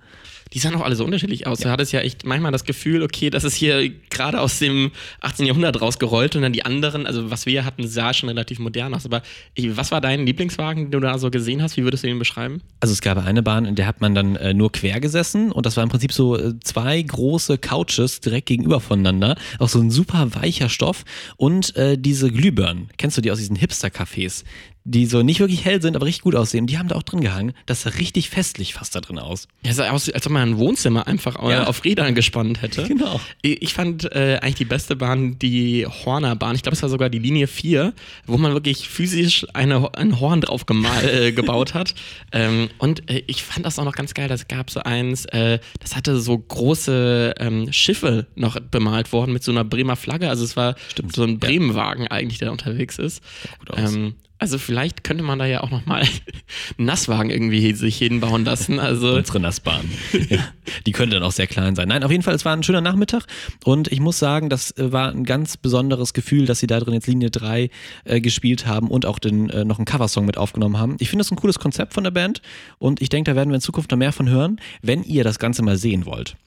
Die 0.53 0.59
sahen 0.59 0.74
auch 0.75 0.81
alle 0.81 0.95
so 0.95 1.03
unterschiedlich 1.03 1.45
aus. 1.45 1.59
Da 1.59 1.69
hat 1.69 1.81
es 1.81 1.91
ja 1.91 2.00
echt 2.00 2.25
manchmal 2.25 2.53
das 2.53 2.63
Gefühl, 2.63 3.03
okay, 3.03 3.30
das 3.30 3.44
ist 3.44 3.56
hier 3.56 3.89
gerade 4.09 4.39
aus 4.39 4.57
dem 4.57 4.91
18. 5.19 5.45
Jahrhundert 5.45 5.81
rausgerollt 5.81 6.38
und 6.38 6.41
dann 6.41 6.53
die 6.53 6.65
anderen, 6.65 7.06
also 7.06 7.30
was 7.30 7.45
wir 7.45 7.65
hatten, 7.65 7.88
sah 7.88 8.13
schon 8.13 8.30
relativ 8.30 8.57
modern 8.57 8.94
aus. 8.94 9.06
Aber 9.06 9.21
ich, 9.53 9.75
was 9.75 9.91
war 9.91 10.00
dein 10.00 10.25
Lieblingswagen, 10.25 10.86
den 10.86 10.91
du 10.91 11.00
da 11.01 11.19
so 11.19 11.30
gesehen 11.30 11.62
hast? 11.62 11.75
Wie 11.75 11.83
würdest 11.83 12.03
du 12.03 12.07
ihn 12.07 12.18
beschreiben? 12.18 12.62
Also 12.80 12.94
es 12.94 13.01
gab 13.01 13.24
eine 13.24 13.44
Bahn, 13.44 13.65
in 13.65 13.75
der 13.75 13.86
hat 13.86 14.00
man 14.00 14.15
dann 14.15 14.38
äh, 14.38 14.53
nur 14.53 14.71
quer 14.71 15.01
gesessen 15.01 15.51
und 15.51 15.65
das 15.65 15.75
war 15.75 15.83
im 15.83 15.89
Prinzip 15.89 16.13
so 16.13 16.38
äh, 16.38 16.57
zwei 16.63 17.00
große 17.01 17.57
Couches 17.57 18.21
direkt 18.21 18.47
gegenüber 18.47 18.80
voneinander. 18.80 19.36
Auch 19.59 19.69
so 19.69 19.80
ein 19.80 19.91
super 19.91 20.33
weicher 20.33 20.69
Stoff 20.69 21.03
und 21.36 21.75
äh, 21.75 21.97
diese 21.97 22.31
Glühbirnen. 22.31 22.89
Kennst 22.97 23.18
du 23.18 23.21
die 23.21 23.30
aus 23.30 23.38
diesen 23.38 23.57
Hipster-Cafés? 23.57 24.45
Die 24.86 25.06
so 25.06 25.22
nicht 25.22 25.40
wirklich 25.40 25.66
hell 25.66 25.81
sind, 25.81 25.96
aber 25.96 26.06
richtig 26.06 26.24
gut 26.24 26.36
aussehen. 26.36 26.66
Die 26.66 26.78
haben 26.80 26.88
da 26.88 26.96
auch 26.96 27.04
drin 27.04 27.22
gehangen. 27.22 27.54
Das 27.66 27.81
sah 27.84 27.90
richtig 27.92 28.30
festlich 28.30 28.74
fast 28.74 28.96
da 28.96 29.02
drin 29.02 29.20
aus. 29.20 29.48
Ja, 29.64 29.74
sah 29.74 29.90
aus, 29.92 30.10
als 30.10 30.26
ob 30.26 30.31
man 30.34 30.50
ein 30.50 30.58
Wohnzimmer 30.58 31.06
einfach 31.06 31.36
Ja. 31.48 31.66
auf 31.68 31.84
Rädern 31.84 32.16
gespannt 32.16 32.62
hätte. 32.62 32.84
Genau. 32.88 33.20
Ich 33.42 33.74
fand 33.74 34.06
äh, 34.16 34.40
eigentlich 34.42 34.56
die 34.56 34.66
beste 34.66 34.96
Bahn 34.96 35.38
die 35.38 35.86
Horner 35.86 36.36
Bahn. 36.36 36.56
Ich 36.56 36.64
glaube, 36.64 36.76
es 36.76 36.81
war 36.81 36.90
sogar 36.90 37.10
die 37.10 37.20
Linie 37.20 37.48
4, 37.48 37.94
wo 38.26 38.38
man 38.38 38.54
wirklich 38.54 38.88
physisch 38.90 39.46
eine, 39.54 39.94
ein 39.96 40.20
Horn 40.20 40.42
drauf 40.42 40.66
äh, 41.04 41.32
gebaut 41.34 41.74
hat. 41.74 41.94
Ähm, 42.32 42.70
und 42.80 43.10
äh, 43.12 43.22
ich 43.28 43.44
fand 43.44 43.66
das 43.66 43.78
auch 43.78 43.86
noch 43.86 43.96
ganz 43.96 44.14
geil. 44.14 44.28
Das 44.30 44.48
gab 44.48 44.72
so 44.72 44.80
eins, 44.80 45.25
äh, 45.25 45.60
das 45.82 45.96
hatte 45.96 46.20
so 46.20 46.38
große 46.38 47.36
ähm, 47.38 47.72
Schiffe 47.74 48.28
noch 48.36 48.60
bemalt 48.60 49.12
worden 49.12 49.34
mit 49.34 49.44
so 49.44 49.52
einer 49.52 49.64
Bremer 49.66 49.96
Flagge. 49.98 50.30
Also 50.30 50.44
es 50.46 50.56
war 50.56 50.75
Stimmt, 50.90 51.16
so 51.16 51.24
ein 51.24 51.32
ja. 51.32 51.38
Bremenwagen 51.38 52.08
eigentlich, 52.08 52.40
der 52.40 52.52
unterwegs 52.52 52.98
ist. 52.98 53.22
gut 53.60 53.72
aus. 53.72 53.94
Ähm, 53.94 54.16
also 54.39 54.57
vielleicht 54.57 55.03
könnte 55.03 55.24
man 55.24 55.38
da 55.38 55.45
ja 55.45 55.62
auch 55.62 55.69
noch 55.69 55.86
mal 55.86 56.01
einen 56.01 56.86
Nasswagen 56.86 57.30
irgendwie 57.30 57.74
sich 57.74 57.97
hinbauen 57.97 58.45
lassen. 58.45 58.80
Also 58.80 59.15
Unsere 59.15 59.39
Nassbahn. 59.41 59.91
ja, 60.30 60.39
die 60.86 60.94
könnte 60.94 61.18
dann 61.18 61.24
auch 61.24 61.33
sehr 61.33 61.47
klein 61.47 61.75
sein. 61.75 61.89
Nein, 61.89 62.03
auf 62.03 62.12
jeden 62.12 62.24
Fall, 62.24 62.33
es 62.33 62.45
war 62.45 62.56
ein 62.56 62.63
schöner 62.63 62.81
Nachmittag 62.81 63.25
und 63.65 63.91
ich 63.91 64.00
muss 64.00 64.18
sagen, 64.18 64.50
das 64.50 64.71
äh, 64.77 64.91
war 64.94 65.12
ein 65.12 65.25
ganz 65.25 65.57
besonderes 65.57 66.13
Gefühl, 66.13 66.45
dass 66.45 66.59
sie 66.59 66.68
da 66.68 66.80
drin 66.80 66.94
jetzt 66.94 67.07
Linie 67.07 67.30
3 67.30 67.69
äh, 68.06 68.21
gespielt 68.21 68.65
haben 68.65 68.88
und 68.88 69.06
auch 69.06 69.19
den, 69.19 69.50
äh, 69.50 69.65
noch 69.65 69.77
einen 69.77 69.86
Coversong 69.86 70.25
mit 70.25 70.38
aufgenommen 70.38 70.77
haben. 70.77 70.95
Ich 71.00 71.09
finde 71.09 71.24
das 71.24 71.31
ein 71.31 71.36
cooles 71.36 71.59
Konzept 71.59 71.94
von 71.94 72.06
der 72.06 72.12
Band 72.12 72.41
und 72.77 73.01
ich 73.01 73.09
denke, 73.09 73.31
da 73.31 73.36
werden 73.36 73.50
wir 73.50 73.56
in 73.56 73.62
Zukunft 73.62 73.91
noch 73.91 73.97
mehr 73.97 74.13
von 74.13 74.30
hören, 74.30 74.62
wenn 74.81 75.03
ihr 75.03 75.25
das 75.25 75.38
Ganze 75.38 75.63
mal 75.63 75.77
sehen 75.77 76.06
wollt. 76.06 76.38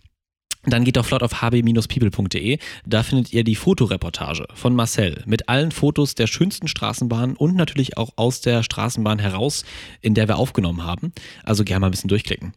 Dann 0.65 0.85
geht 0.85 0.97
doch 0.97 1.05
flott 1.05 1.23
auf 1.23 1.43
hb-people.de. 1.43 2.59
Da 2.87 3.03
findet 3.03 3.33
ihr 3.33 3.43
die 3.43 3.57
Fotoreportage 3.57 4.47
von 4.55 4.75
Marcel 4.77 5.23
mit 5.27 5.49
allen 5.49 5.73
Fotos 5.73 6.15
der 6.15 6.29
schönsten 6.29 6.69
Straßenbahn 6.69 7.35
und 7.37 7.57
natürlich 7.57 7.97
auch 7.97 8.11
aus 8.17 8.41
der 8.41 8.63
Straßenbahn 8.63 9.19
heraus, 9.19 9.65
in 10.01 10.15
der 10.15 10.29
wir 10.29 10.39
aufgenommen 10.39 10.85
haben. 10.85 11.13
Also 11.45 11.65
gerne 11.65 11.81
mal 11.81 11.89
ein 11.89 11.93
bisschen 11.93 12.09
durchklicken. 12.09 12.55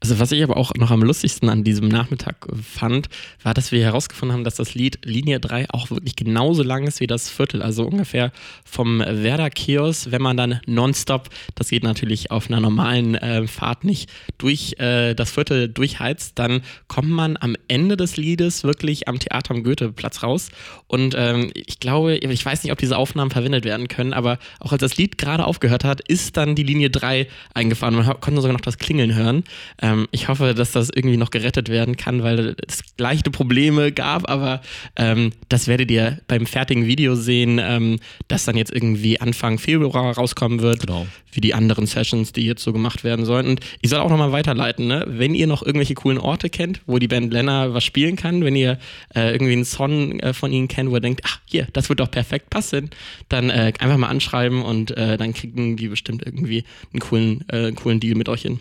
Also 0.00 0.20
was 0.20 0.32
ich 0.32 0.42
aber 0.42 0.56
auch 0.56 0.72
noch 0.76 0.90
am 0.90 1.02
lustigsten 1.02 1.48
an 1.48 1.64
diesem 1.64 1.88
Nachmittag 1.88 2.46
fand, 2.62 3.08
war, 3.42 3.54
dass 3.54 3.72
wir 3.72 3.82
herausgefunden 3.82 4.36
haben, 4.36 4.44
dass 4.44 4.54
das 4.54 4.74
Lied 4.74 4.98
Linie 5.04 5.40
3 5.40 5.70
auch 5.70 5.90
wirklich 5.90 6.16
genauso 6.16 6.62
lang 6.62 6.86
ist 6.86 7.00
wie 7.00 7.06
das 7.06 7.28
Viertel. 7.28 7.62
Also 7.62 7.84
ungefähr 7.84 8.32
vom 8.64 9.00
Werder 9.00 9.50
Kiosk, 9.50 10.10
wenn 10.10 10.22
man 10.22 10.36
dann 10.36 10.60
nonstop, 10.66 11.28
das 11.54 11.68
geht 11.68 11.82
natürlich 11.82 12.30
auf 12.30 12.48
einer 12.48 12.60
normalen 12.60 13.16
äh, 13.16 13.46
Fahrt 13.46 13.84
nicht, 13.84 14.10
durch 14.38 14.76
äh, 14.78 15.14
das 15.14 15.32
Viertel 15.32 15.68
durchheizt, 15.68 16.38
dann 16.38 16.62
kommt 16.86 17.10
man 17.10 17.36
am 17.36 17.56
Ende 17.66 17.96
des 17.96 18.16
Liedes 18.16 18.64
wirklich 18.64 19.08
am 19.08 19.18
Theater 19.18 19.54
am 19.54 19.64
Goetheplatz 19.64 20.22
raus. 20.22 20.50
Und 20.86 21.14
ähm, 21.16 21.50
ich 21.54 21.80
glaube, 21.80 22.16
ich 22.16 22.44
weiß 22.44 22.62
nicht, 22.62 22.72
ob 22.72 22.78
diese 22.78 22.96
Aufnahmen 22.96 23.30
verwendet 23.30 23.64
werden 23.64 23.88
können, 23.88 24.12
aber 24.12 24.38
auch 24.60 24.72
als 24.72 24.80
das 24.80 24.96
Lied 24.96 25.18
gerade 25.18 25.44
aufgehört 25.44 25.84
hat, 25.84 26.00
ist 26.00 26.36
dann 26.36 26.54
die 26.54 26.62
Linie 26.62 26.90
3 26.90 27.26
eingefahren. 27.52 27.94
Man 27.94 28.20
konnte 28.20 28.40
sogar 28.40 28.52
noch 28.52 28.60
das 28.60 28.78
Klingeln 28.78 29.14
hören. 29.14 29.44
Ähm, 29.80 30.08
ich 30.10 30.28
hoffe, 30.28 30.54
dass 30.54 30.72
das 30.72 30.90
irgendwie 30.94 31.16
noch 31.16 31.30
gerettet 31.30 31.68
werden 31.68 31.96
kann, 31.96 32.22
weil 32.22 32.56
es 32.66 32.82
leichte 32.98 33.30
Probleme 33.30 33.92
gab, 33.92 34.28
aber 34.28 34.60
ähm, 34.96 35.32
das 35.48 35.66
werdet 35.68 35.90
ihr 35.90 36.20
beim 36.28 36.46
fertigen 36.46 36.86
Video 36.86 37.14
sehen, 37.14 37.58
ähm, 37.62 37.98
das 38.28 38.44
dann 38.44 38.56
jetzt 38.56 38.72
irgendwie 38.72 39.20
Anfang 39.20 39.58
Februar 39.58 40.14
rauskommen 40.16 40.60
wird, 40.60 40.80
Genau. 40.86 41.06
wie 41.32 41.40
die 41.40 41.54
anderen 41.54 41.86
Sessions, 41.86 42.32
die 42.32 42.44
jetzt 42.46 42.62
so 42.62 42.72
gemacht 42.72 43.04
werden 43.04 43.24
sollen. 43.24 43.46
Und 43.46 43.60
ich 43.80 43.90
soll 43.90 44.00
auch 44.00 44.10
nochmal 44.10 44.32
weiterleiten, 44.32 44.86
ne? 44.86 45.04
wenn 45.08 45.34
ihr 45.34 45.46
noch 45.46 45.62
irgendwelche 45.62 45.94
coolen 45.94 46.18
Orte 46.18 46.50
kennt, 46.50 46.80
wo 46.86 46.98
die 46.98 47.08
Band 47.08 47.32
Lenner 47.32 47.74
was 47.74 47.84
spielen 47.84 48.16
kann, 48.16 48.44
wenn 48.44 48.56
ihr 48.56 48.78
äh, 49.14 49.32
irgendwie 49.32 49.52
einen 49.52 49.64
Song 49.64 50.18
äh, 50.20 50.32
von 50.32 50.52
ihnen 50.52 50.68
kennt, 50.68 50.90
wo 50.90 50.94
ihr 50.96 51.00
denkt, 51.00 51.22
ach 51.24 51.40
hier, 51.46 51.66
das 51.72 51.88
wird 51.88 52.00
doch 52.00 52.10
perfekt 52.10 52.50
passen, 52.50 52.90
dann 53.28 53.50
äh, 53.50 53.72
einfach 53.78 53.96
mal 53.96 54.08
anschreiben 54.08 54.62
und 54.62 54.96
äh, 54.96 55.16
dann 55.16 55.32
kriegen 55.34 55.76
die 55.76 55.88
bestimmt 55.88 56.22
irgendwie 56.24 56.64
einen 56.92 57.00
coolen, 57.00 57.44
äh, 57.48 57.66
einen 57.66 57.76
coolen 57.76 58.00
Deal 58.00 58.16
mit 58.16 58.28
euch 58.28 58.42
hin. 58.42 58.60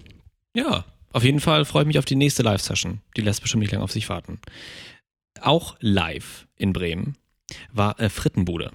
Ja, 0.55 0.85
auf 1.17 1.23
jeden 1.23 1.39
Fall 1.39 1.65
freue 1.65 1.83
ich 1.83 1.87
mich 1.87 1.99
auf 1.99 2.05
die 2.05 2.15
nächste 2.15 2.43
Live-Session. 2.43 3.01
Die 3.17 3.21
lässt 3.21 3.41
bestimmt 3.41 3.61
nicht 3.61 3.71
lange 3.71 3.83
auf 3.83 3.91
sich 3.91 4.07
warten. 4.09 4.39
Auch 5.41 5.75
live 5.79 6.47
in 6.55 6.73
Bremen 6.73 7.15
war 7.71 7.99
äh, 7.99 8.09
Frittenbude. 8.09 8.71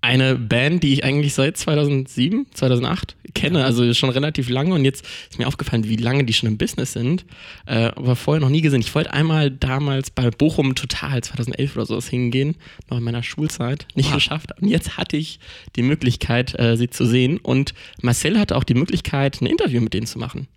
eine 0.00 0.36
Band, 0.36 0.82
die 0.84 0.92
ich 0.92 1.04
eigentlich 1.04 1.34
seit 1.34 1.56
2007, 1.56 2.46
2008 2.54 3.16
kenne, 3.34 3.64
also 3.64 3.92
schon 3.94 4.10
relativ 4.10 4.48
lange 4.48 4.72
und 4.74 4.84
jetzt 4.84 5.04
ist 5.28 5.38
mir 5.38 5.46
aufgefallen, 5.48 5.84
wie 5.88 5.96
lange 5.96 6.24
die 6.24 6.32
schon 6.32 6.48
im 6.48 6.56
Business 6.56 6.92
sind, 6.92 7.26
äh, 7.66 7.86
aber 7.94 8.16
vorher 8.16 8.40
noch 8.40 8.48
nie 8.48 8.60
gesehen. 8.62 8.80
Ich 8.80 8.94
wollte 8.94 9.12
einmal 9.12 9.50
damals 9.50 10.10
bei 10.10 10.30
Bochum 10.30 10.74
Total 10.74 11.22
2011 11.22 11.76
oder 11.76 11.86
sowas 11.86 12.08
hingehen, 12.08 12.56
noch 12.88 12.98
in 12.98 13.04
meiner 13.04 13.22
Schulzeit, 13.22 13.86
nicht 13.94 14.08
Wow. 14.08 14.14
geschafft. 14.14 14.50
Und 14.60 14.68
jetzt 14.68 14.96
hatte 14.96 15.16
ich 15.16 15.40
die 15.76 15.82
Möglichkeit, 15.82 16.58
äh, 16.58 16.76
sie 16.76 16.88
zu 16.88 17.04
sehen 17.04 17.38
und 17.38 17.74
Marcel 18.00 18.38
hatte 18.38 18.56
auch 18.56 18.64
die 18.64 18.74
Möglichkeit, 18.74 19.40
ein 19.40 19.46
Interview 19.46 19.80
mit 19.80 19.94
denen 19.94 20.06
zu 20.06 20.18
machen. 20.18 20.48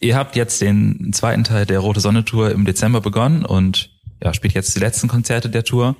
Ihr 0.00 0.16
habt 0.16 0.34
jetzt 0.34 0.62
den 0.62 1.12
zweiten 1.12 1.44
Teil 1.44 1.66
der 1.66 1.78
Rote 1.78 2.00
Sonne 2.00 2.24
Tour 2.24 2.50
im 2.50 2.64
Dezember 2.64 3.02
begonnen 3.02 3.44
und 3.44 3.90
ja, 4.22 4.32
spielt 4.32 4.54
jetzt 4.54 4.74
die 4.74 4.80
letzten 4.80 5.08
Konzerte 5.08 5.50
der 5.50 5.62
Tour. 5.62 5.94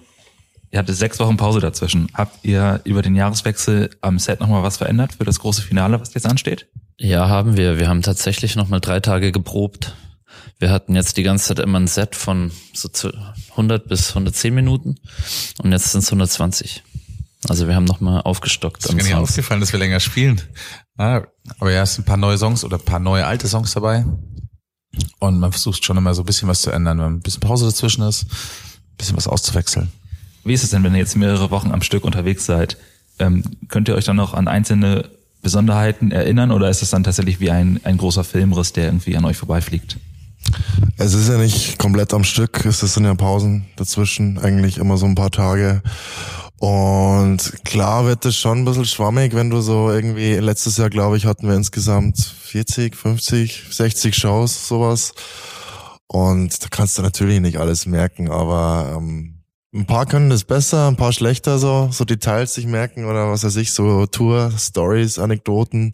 Ihr 0.70 0.78
hattet 0.78 0.96
sechs 0.96 1.18
Wochen 1.18 1.36
Pause 1.36 1.60
dazwischen. 1.60 2.08
Habt 2.14 2.44
ihr 2.44 2.80
über 2.84 3.02
den 3.02 3.14
Jahreswechsel 3.14 3.90
am 4.00 4.18
Set 4.18 4.40
nochmal 4.40 4.62
was 4.62 4.78
verändert 4.78 5.14
für 5.14 5.24
das 5.24 5.40
große 5.40 5.62
Finale, 5.62 6.00
was 6.00 6.14
jetzt 6.14 6.26
ansteht? 6.26 6.68
Ja, 6.96 7.28
haben 7.28 7.58
wir. 7.58 7.78
Wir 7.78 7.88
haben 7.88 8.02
tatsächlich 8.02 8.56
noch 8.56 8.68
mal 8.68 8.80
drei 8.80 9.00
Tage 9.00 9.32
geprobt. 9.32 9.94
Wir 10.58 10.70
hatten 10.70 10.94
jetzt 10.94 11.16
die 11.16 11.22
ganze 11.22 11.48
Zeit 11.48 11.58
immer 11.58 11.78
ein 11.78 11.86
Set 11.86 12.14
von 12.14 12.52
so 12.72 12.88
zu 12.88 13.10
100 13.50 13.86
bis 13.88 14.10
110 14.10 14.54
Minuten 14.54 14.96
und 15.62 15.72
jetzt 15.72 15.92
sind 15.92 16.00
es 16.00 16.08
120. 16.08 16.84
Also 17.48 17.66
wir 17.66 17.74
haben 17.74 17.84
noch 17.84 18.00
mal 18.00 18.20
aufgestockt. 18.20 18.84
Ist 18.84 18.92
mir 18.92 19.02
nicht 19.02 19.14
aufgefallen, 19.14 19.60
dass 19.60 19.72
wir 19.72 19.78
länger 19.78 20.00
spielen. 20.00 20.40
Ja, 20.98 21.24
aber 21.58 21.72
ja, 21.72 21.82
es 21.82 21.94
sind 21.94 22.04
ein 22.04 22.06
paar 22.06 22.16
neue 22.16 22.36
Songs 22.36 22.64
oder 22.64 22.76
ein 22.76 22.84
paar 22.84 23.00
neue 23.00 23.26
alte 23.26 23.48
Songs 23.48 23.72
dabei. 23.72 24.04
Und 25.18 25.38
man 25.38 25.52
versucht 25.52 25.84
schon 25.84 25.96
immer 25.96 26.14
so 26.14 26.22
ein 26.22 26.26
bisschen 26.26 26.48
was 26.48 26.62
zu 26.62 26.70
ändern, 26.70 26.98
wenn 26.98 27.06
ein 27.06 27.20
bisschen 27.20 27.40
Pause 27.40 27.64
dazwischen 27.64 28.02
ist, 28.02 28.24
ein 28.24 28.96
bisschen 28.98 29.16
was 29.16 29.28
auszuwechseln. 29.28 29.90
Wie 30.44 30.52
ist 30.52 30.64
es 30.64 30.70
denn, 30.70 30.82
wenn 30.82 30.92
ihr 30.94 30.98
jetzt 30.98 31.16
mehrere 31.16 31.50
Wochen 31.50 31.70
am 31.72 31.82
Stück 31.82 32.04
unterwegs 32.04 32.44
seid? 32.44 32.76
Ähm, 33.18 33.44
könnt 33.68 33.88
ihr 33.88 33.94
euch 33.94 34.04
dann 34.04 34.16
noch 34.16 34.34
an 34.34 34.48
einzelne 34.48 35.08
Besonderheiten 35.42 36.10
erinnern 36.10 36.50
oder 36.50 36.68
ist 36.68 36.82
es 36.82 36.90
dann 36.90 37.04
tatsächlich 37.04 37.40
wie 37.40 37.50
ein, 37.50 37.80
ein 37.84 37.96
großer 37.96 38.24
Filmriss, 38.24 38.72
der 38.72 38.86
irgendwie 38.86 39.16
an 39.16 39.24
euch 39.24 39.36
vorbeifliegt? 39.36 39.96
Es 40.96 41.14
ist 41.14 41.28
ja 41.28 41.38
nicht 41.38 41.78
komplett 41.78 42.12
am 42.12 42.24
Stück, 42.24 42.64
es 42.64 42.80
sind 42.80 43.04
ja 43.04 43.14
Pausen 43.14 43.66
dazwischen, 43.76 44.38
eigentlich 44.38 44.78
immer 44.78 44.96
so 44.96 45.06
ein 45.06 45.14
paar 45.14 45.30
Tage. 45.30 45.82
Und 46.60 47.64
klar 47.64 48.04
wird 48.04 48.26
es 48.26 48.36
schon 48.36 48.58
ein 48.58 48.64
bisschen 48.66 48.84
schwammig, 48.84 49.34
wenn 49.34 49.48
du 49.48 49.62
so 49.62 49.90
irgendwie, 49.90 50.34
letztes 50.34 50.76
Jahr 50.76 50.90
glaube 50.90 51.16
ich 51.16 51.24
hatten 51.24 51.48
wir 51.48 51.54
insgesamt 51.56 52.18
40, 52.18 52.94
50, 52.94 53.64
60 53.70 54.14
Shows, 54.14 54.68
sowas. 54.68 55.14
Und 56.06 56.62
da 56.62 56.68
kannst 56.68 56.98
du 56.98 57.02
natürlich 57.02 57.40
nicht 57.40 57.56
alles 57.56 57.86
merken, 57.86 58.30
aber 58.30 58.94
ähm, 58.94 59.40
ein 59.72 59.86
paar 59.86 60.04
können 60.04 60.28
das 60.28 60.44
besser, 60.44 60.88
ein 60.88 60.96
paar 60.96 61.14
schlechter 61.14 61.58
so, 61.58 61.88
so 61.92 62.04
Details 62.04 62.52
sich 62.52 62.66
merken 62.66 63.06
oder 63.06 63.30
was 63.30 63.42
weiß 63.42 63.56
ich, 63.56 63.72
so 63.72 64.04
Tour, 64.04 64.52
Stories, 64.58 65.18
Anekdoten. 65.18 65.92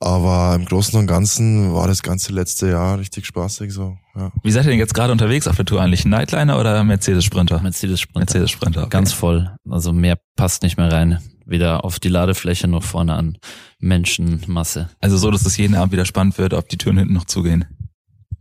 Aber 0.00 0.54
im 0.54 0.64
Großen 0.64 0.98
und 0.98 1.08
Ganzen 1.08 1.74
war 1.74 1.88
das 1.88 2.02
ganze 2.02 2.32
letzte 2.32 2.68
Jahr 2.68 2.98
richtig 2.98 3.26
spaßig 3.26 3.72
so. 3.72 3.98
Ja. 4.14 4.30
Wie 4.44 4.50
seid 4.52 4.64
ihr 4.64 4.70
denn 4.70 4.78
jetzt 4.78 4.94
gerade 4.94 5.12
unterwegs 5.12 5.48
auf 5.48 5.56
der 5.56 5.64
Tour 5.64 5.80
eigentlich? 5.80 6.04
Nightliner 6.04 6.58
oder 6.60 6.84
Mercedes 6.84 7.24
Sprinter? 7.24 7.60
Mercedes 7.60 8.00
Sprinter. 8.00 8.20
Mercedes 8.20 8.50
Sprinter. 8.50 8.80
Okay. 8.82 8.90
Ganz 8.90 9.12
voll. 9.12 9.50
Also 9.68 9.92
mehr 9.92 10.16
passt 10.36 10.62
nicht 10.62 10.76
mehr 10.76 10.92
rein. 10.92 11.18
Weder 11.46 11.84
auf 11.84 11.98
die 11.98 12.08
Ladefläche 12.10 12.68
noch 12.68 12.84
vorne 12.84 13.14
an 13.14 13.38
Menschenmasse. 13.80 14.90
Also 15.00 15.16
so, 15.16 15.30
dass 15.30 15.46
es 15.46 15.56
jeden 15.56 15.74
Abend 15.74 15.92
wieder 15.92 16.04
spannend 16.04 16.38
wird, 16.38 16.54
ob 16.54 16.68
die 16.68 16.78
Türen 16.78 16.98
hinten 16.98 17.14
noch 17.14 17.24
zugehen. 17.24 17.64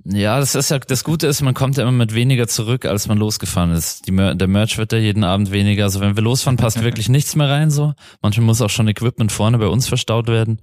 Ja, 0.09 0.39
das 0.39 0.55
ist 0.55 0.71
ja, 0.71 0.79
das 0.79 1.03
Gute 1.03 1.27
ist, 1.27 1.41
man 1.41 1.53
kommt 1.53 1.75
ja 1.75 1.83
immer 1.83 1.91
mit 1.91 2.13
weniger 2.13 2.47
zurück, 2.47 2.85
als 2.85 3.09
man 3.09 3.17
losgefahren 3.17 3.71
ist. 3.71 4.07
Die, 4.07 4.11
Mer 4.11 4.35
der 4.35 4.47
Merch 4.47 4.77
wird 4.77 4.93
ja 4.93 4.97
jeden 4.97 5.25
Abend 5.25 5.51
weniger. 5.51 5.83
Also 5.83 5.99
wenn 5.99 6.15
wir 6.15 6.23
losfahren, 6.23 6.55
passt 6.55 6.81
wirklich 6.83 7.09
nichts 7.09 7.35
mehr 7.35 7.49
rein, 7.49 7.71
so. 7.71 7.93
Manchmal 8.21 8.45
muss 8.45 8.61
auch 8.61 8.69
schon 8.69 8.87
Equipment 8.87 9.33
vorne 9.33 9.57
bei 9.57 9.67
uns 9.67 9.87
verstaut 9.87 10.27
werden. 10.27 10.61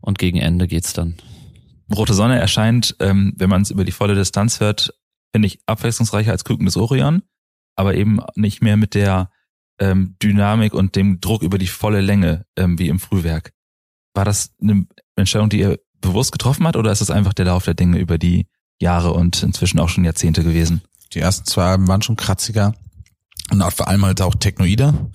Und 0.00 0.18
gegen 0.18 0.38
Ende 0.38 0.66
geht's 0.66 0.92
dann. 0.92 1.16
Rote 1.94 2.14
Sonne 2.14 2.38
erscheint, 2.38 2.96
ähm, 3.00 3.34
wenn 3.36 3.50
man 3.50 3.62
es 3.62 3.70
über 3.70 3.84
die 3.84 3.92
volle 3.92 4.14
Distanz 4.14 4.60
hört, 4.60 4.94
finde 5.32 5.46
ich 5.46 5.60
abwechslungsreicher 5.66 6.32
als 6.32 6.44
Küken 6.44 6.66
des 6.66 6.76
Orion, 6.76 7.22
aber 7.76 7.94
eben 7.94 8.20
nicht 8.34 8.62
mehr 8.62 8.76
mit 8.76 8.94
der 8.94 9.30
ähm, 9.78 10.16
Dynamik 10.22 10.74
und 10.74 10.96
dem 10.96 11.20
Druck 11.20 11.42
über 11.42 11.58
die 11.58 11.66
volle 11.66 12.00
Länge 12.00 12.46
ähm, 12.56 12.78
wie 12.78 12.88
im 12.88 12.98
Frühwerk. 12.98 13.52
War 14.14 14.24
das 14.24 14.54
eine 14.60 14.86
Entscheidung, 15.14 15.50
die 15.50 15.60
ihr 15.60 15.78
bewusst 16.00 16.32
getroffen 16.32 16.66
hat 16.66 16.76
oder 16.76 16.90
ist 16.90 17.02
es 17.02 17.10
einfach 17.10 17.34
der 17.34 17.46
Lauf 17.46 17.64
der 17.64 17.74
Dinge 17.74 17.98
über 17.98 18.18
die 18.18 18.46
Jahre 18.80 19.12
und 19.12 19.42
inzwischen 19.42 19.78
auch 19.78 19.88
schon 19.88 20.04
Jahrzehnte 20.04 20.42
gewesen? 20.42 20.82
Die 21.12 21.20
ersten 21.20 21.46
zwei 21.46 21.64
Alben 21.64 21.88
waren 21.88 22.02
schon 22.02 22.16
kratziger 22.16 22.74
und 23.50 23.62
auch 23.62 23.72
vor 23.72 23.88
allem 23.88 24.04
halt 24.04 24.20
auch 24.22 24.34
technoider. 24.34 25.10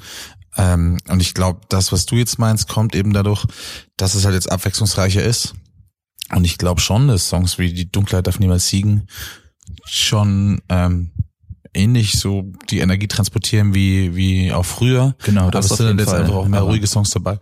Ähm, 0.58 0.98
und 1.08 1.22
ich 1.22 1.34
glaube, 1.34 1.62
das, 1.70 1.92
was 1.92 2.06
du 2.06 2.16
jetzt 2.16 2.40
meinst, 2.40 2.68
kommt 2.68 2.96
eben 2.96 3.14
dadurch, 3.14 3.46
dass 3.98 4.16
es 4.16 4.26
halt 4.26 4.36
jetzt 4.36 4.52
abwechslungsreicher 4.52 5.24
ist. 5.24 5.54
Und 6.34 6.46
ich 6.46 6.58
glaube 6.58 6.82
schon, 6.82 7.08
dass 7.08 7.30
Songs 7.30 7.58
wie 7.58 7.74
Die 7.74 7.92
Dunkelheit 7.92 8.28
darf 8.28 8.40
niemals 8.40 8.68
siegen 8.68 9.08
schon 9.86 10.62
ähm, 10.70 11.12
ähnlich 11.74 12.20
so 12.20 12.52
die 12.70 12.80
Energie 12.80 13.08
transportieren 13.08 13.74
wie 13.74 14.16
wie 14.16 14.52
auch 14.52 14.66
früher. 14.66 15.16
Genau, 15.24 15.44
Aber 15.44 15.52
das 15.52 15.66
es 15.66 15.72
auf 15.72 15.78
sind 15.78 15.88
jeden 15.88 16.00
jetzt 16.00 16.10
Fall. 16.10 16.22
einfach 16.22 16.36
auch 16.36 16.48
mehr 16.48 16.62
ruhige 16.62 16.88
Songs 16.88 17.12
dabei. 17.12 17.40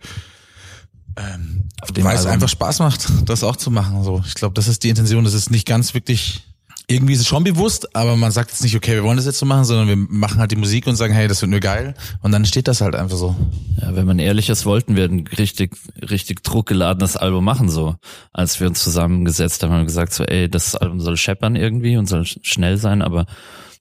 Ähm, 1.16 1.68
dem 1.92 2.04
weil 2.04 2.16
es 2.16 2.26
einfach 2.26 2.48
Spaß 2.48 2.78
macht, 2.80 3.08
das 3.24 3.42
auch 3.42 3.56
zu 3.56 3.70
machen. 3.70 4.02
So, 4.04 4.22
ich 4.26 4.34
glaube, 4.34 4.54
das 4.54 4.68
ist 4.68 4.82
die 4.84 4.90
Intention. 4.90 5.24
Das 5.24 5.34
ist 5.34 5.50
nicht 5.50 5.66
ganz 5.66 5.94
wirklich. 5.94 6.46
Irgendwie 6.90 7.12
ist 7.12 7.20
es 7.20 7.28
schon 7.28 7.44
bewusst, 7.44 7.94
aber 7.94 8.16
man 8.16 8.32
sagt 8.32 8.50
jetzt 8.50 8.62
nicht, 8.62 8.74
okay, 8.74 8.94
wir 8.94 9.04
wollen 9.04 9.16
das 9.16 9.24
jetzt 9.26 9.38
so 9.38 9.46
machen, 9.46 9.64
sondern 9.64 9.86
wir 9.88 9.96
machen 9.96 10.40
halt 10.40 10.50
die 10.50 10.56
Musik 10.56 10.86
und 10.88 10.96
sagen, 10.96 11.14
hey, 11.14 11.28
das 11.28 11.40
wird 11.40 11.50
nur 11.50 11.60
geil. 11.60 11.94
Und 12.20 12.32
dann 12.32 12.44
steht 12.44 12.66
das 12.66 12.80
halt 12.80 12.96
einfach 12.96 13.16
so. 13.16 13.36
Ja, 13.80 13.94
wenn 13.94 14.06
man 14.06 14.18
ehrlich 14.18 14.50
ist, 14.50 14.66
wollten 14.66 14.96
wir 14.96 15.04
ein 15.04 15.26
richtig, 15.38 15.76
richtig 16.10 16.42
druckgeladenes 16.42 17.16
Album 17.16 17.44
machen, 17.44 17.68
so. 17.68 17.94
Als 18.32 18.58
wir 18.58 18.66
uns 18.66 18.82
zusammengesetzt 18.82 19.62
haben, 19.62 19.70
haben 19.70 19.80
wir 19.82 19.86
gesagt, 19.86 20.12
so, 20.12 20.24
ey, 20.24 20.48
das 20.48 20.74
Album 20.74 21.00
soll 21.00 21.16
scheppern 21.16 21.54
irgendwie 21.54 21.96
und 21.96 22.06
soll 22.06 22.22
sch- 22.22 22.40
schnell 22.42 22.76
sein, 22.76 23.02
aber 23.02 23.26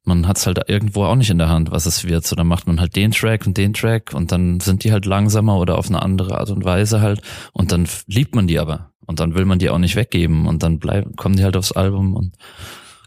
man 0.05 0.27
hat's 0.27 0.45
halt 0.45 0.59
irgendwo 0.67 1.03
auch 1.05 1.15
nicht 1.15 1.29
in 1.29 1.39
der 1.39 1.49
Hand, 1.49 1.71
was 1.71 1.85
es 1.87 2.03
wird. 2.03 2.25
So, 2.27 2.35
dann 2.35 2.47
macht 2.47 2.67
man 2.67 2.79
halt 2.79 2.95
den 2.95 3.11
Track 3.11 3.47
und 3.47 3.57
den 3.57 3.73
Track 3.73 4.13
und 4.13 4.31
dann 4.31 4.59
sind 4.59 4.83
die 4.83 4.91
halt 4.91 5.05
langsamer 5.05 5.57
oder 5.57 5.77
auf 5.77 5.87
eine 5.87 6.01
andere 6.01 6.39
Art 6.39 6.51
und 6.51 6.63
Weise 6.63 7.01
halt 7.01 7.21
und 7.53 7.71
dann 7.71 7.87
liebt 8.07 8.35
man 8.35 8.47
die 8.47 8.59
aber 8.59 8.91
und 9.05 9.19
dann 9.19 9.33
will 9.35 9.45
man 9.45 9.57
die 9.59 9.69
auch 9.69 9.77
nicht 9.79 9.95
weggeben 9.95 10.47
und 10.47 10.61
dann 10.63 10.79
bleiben, 10.79 11.15
kommen 11.15 11.35
die 11.35 11.43
halt 11.43 11.57
aufs 11.57 11.71
Album 11.71 12.15
und 12.15 12.33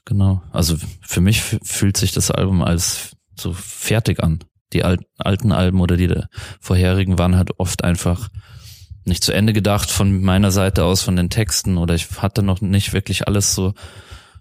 genau. 0.04 0.42
Also 0.52 0.76
für 1.00 1.21
mich 1.21 1.42
fühlt 1.42 1.97
sich 1.97 2.12
das 2.12 2.30
Album 2.30 2.62
als 2.62 3.16
so 3.37 3.52
fertig 3.52 4.23
an. 4.23 4.44
Die 4.73 4.85
al 4.85 4.99
alten 5.18 5.52
Alben 5.52 5.80
oder 5.80 5.97
die 5.97 6.12
vorherigen 6.61 7.18
waren 7.18 7.37
halt 7.37 7.59
oft 7.59 7.85
einfach 7.85 8.28
nicht 9.04 9.25
zu 9.25 9.32
Ende 9.32 9.52
gedacht 9.52 9.90
von 9.90 10.23
meiner 10.23 10.50
Seite 10.50 10.85
aus, 10.85 11.02
von 11.02 11.16
den 11.16 11.30
Texten 11.30 11.76
oder 11.76 11.94
ich 11.94 12.23
hatte 12.23 12.42
noch 12.42 12.61
nicht 12.61 12.92
wirklich 12.92 13.26
alles 13.26 13.54
so, 13.54 13.75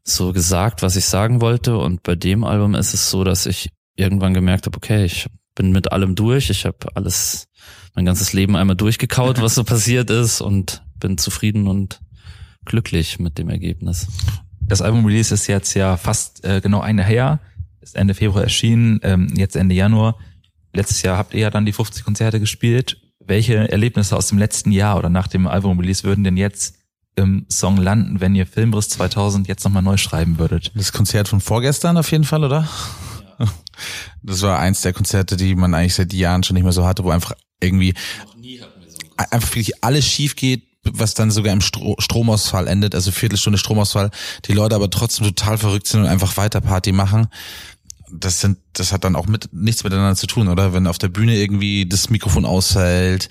so 0.04 0.34
gesagt, 0.34 0.82
was 0.82 0.96
ich 0.96 1.06
sagen 1.06 1.42
wollte 1.42 1.78
und 1.78 2.04
bei 2.04 2.16
dem 2.16 2.44
Album 2.44 2.76
ist 2.76 2.94
es 2.94 3.10
so, 3.10 3.24
dass 3.24 3.46
ich 3.46 3.70
irgendwann 3.96 4.34
gemerkt 4.34 4.66
habe, 4.66 4.78
okay, 4.78 5.04
ich 5.04 5.28
bin 5.56 5.72
mit 5.72 5.92
allem 5.92 6.16
durch, 6.16 6.50
ich 6.50 6.66
habe 6.66 6.78
alles, 6.96 7.48
mein 7.96 8.06
ganzes 8.06 8.34
Leben 8.34 8.56
einmal 8.56 8.76
durchgekaut, 8.76 9.42
was 9.42 9.56
so 9.56 9.64
passiert 9.66 10.10
ist 10.10 10.42
und 10.42 10.84
bin 11.00 11.18
zufrieden 11.18 11.68
und 11.68 12.00
glücklich 12.66 13.20
mit 13.20 13.38
dem 13.38 13.50
Ergebnis. 13.50 14.08
Das 14.62 14.82
Album-Release 14.82 15.34
ist 15.34 15.48
jetzt 15.48 15.74
ja 15.74 15.98
fast 15.98 16.44
äh, 16.46 16.62
genau 16.62 16.82
ein 16.82 16.98
Jahr 16.98 17.08
her, 17.08 17.40
ist 17.82 17.96
Ende 17.96 18.14
Februar 18.14 18.44
erschienen, 18.44 19.00
ähm, 19.04 19.34
jetzt 19.36 19.56
Ende 19.56 19.76
Januar. 19.76 20.18
Letztes 20.74 21.02
Jahr 21.02 21.18
habt 21.18 21.34
ihr 21.34 21.42
ja 21.42 21.50
dann 21.50 21.66
die 21.66 21.74
50 21.74 22.04
Konzerte 22.04 22.40
gespielt. 22.40 22.98
Welche 23.20 23.70
Erlebnisse 23.70 24.16
aus 24.16 24.28
dem 24.28 24.38
letzten 24.38 24.72
Jahr 24.72 24.98
oder 24.98 25.10
nach 25.10 25.28
dem 25.28 25.48
Album-Release 25.48 26.04
würden 26.04 26.24
denn 26.24 26.38
jetzt 26.38 26.76
im 27.16 27.46
Song 27.50 27.78
landen, 27.78 28.22
wenn 28.22 28.36
ihr 28.36 28.48
Filmriss 28.48 28.90
2000 28.90 29.48
jetzt 29.48 29.64
nochmal 29.64 29.84
neu 29.84 29.98
schreiben 29.98 30.40
würdet? 30.40 30.72
Das 30.76 30.94
Konzert 30.94 31.28
von 31.28 31.42
vorgestern 31.42 31.98
auf 31.98 32.12
jeden 32.12 32.24
Fall, 32.24 32.44
oder? 32.44 32.68
Das 34.22 34.44
war 34.44 34.60
eins 34.60 34.82
der 34.82 34.94
Konzerte, 34.94 35.36
die 35.36 35.56
man 35.56 35.74
eigentlich 35.74 35.96
seit 35.96 36.14
Jahren 36.14 36.44
schon 36.44 36.54
nicht 36.54 36.64
mehr 36.64 36.72
so 36.72 36.86
hatte, 36.86 37.04
wo 37.04 37.10
einfach 37.10 37.34
irgendwie 37.60 37.96
einfach 39.18 39.50
wirklich 39.50 39.84
alles 39.84 40.06
schief 40.06 40.36
geht, 40.36 40.64
was 40.84 41.14
dann 41.14 41.32
sogar 41.32 41.54
im 41.54 41.62
Stro 41.62 41.96
Stromausfall 42.00 42.68
endet, 42.68 42.96
also 42.96 43.12
Viertelstunde 43.12 43.60
Stromausfall, 43.60 44.10
die 44.46 44.54
Leute 44.54 44.76
aber 44.76 44.90
trotzdem 44.90 45.28
total 45.28 45.58
verrückt 45.58 45.88
sind 45.88 46.02
und 46.02 46.08
einfach 46.08 46.38
weiter 46.38 46.62
Party 46.62 46.92
machen. 46.92 47.28
Das 48.12 48.42
sind, 48.42 48.58
das 48.74 48.92
hat 48.92 49.04
dann 49.04 49.16
auch 49.16 49.28
mit 49.28 49.54
nichts 49.54 49.84
miteinander 49.84 50.16
zu 50.16 50.28
tun, 50.28 50.48
oder? 50.48 50.74
Wenn 50.74 50.88
auf 50.88 50.98
der 50.98 51.08
Bühne 51.08 51.36
irgendwie 51.36 51.86
das 51.88 52.10
Mikrofon 52.10 52.46
ausfällt, 52.46 53.30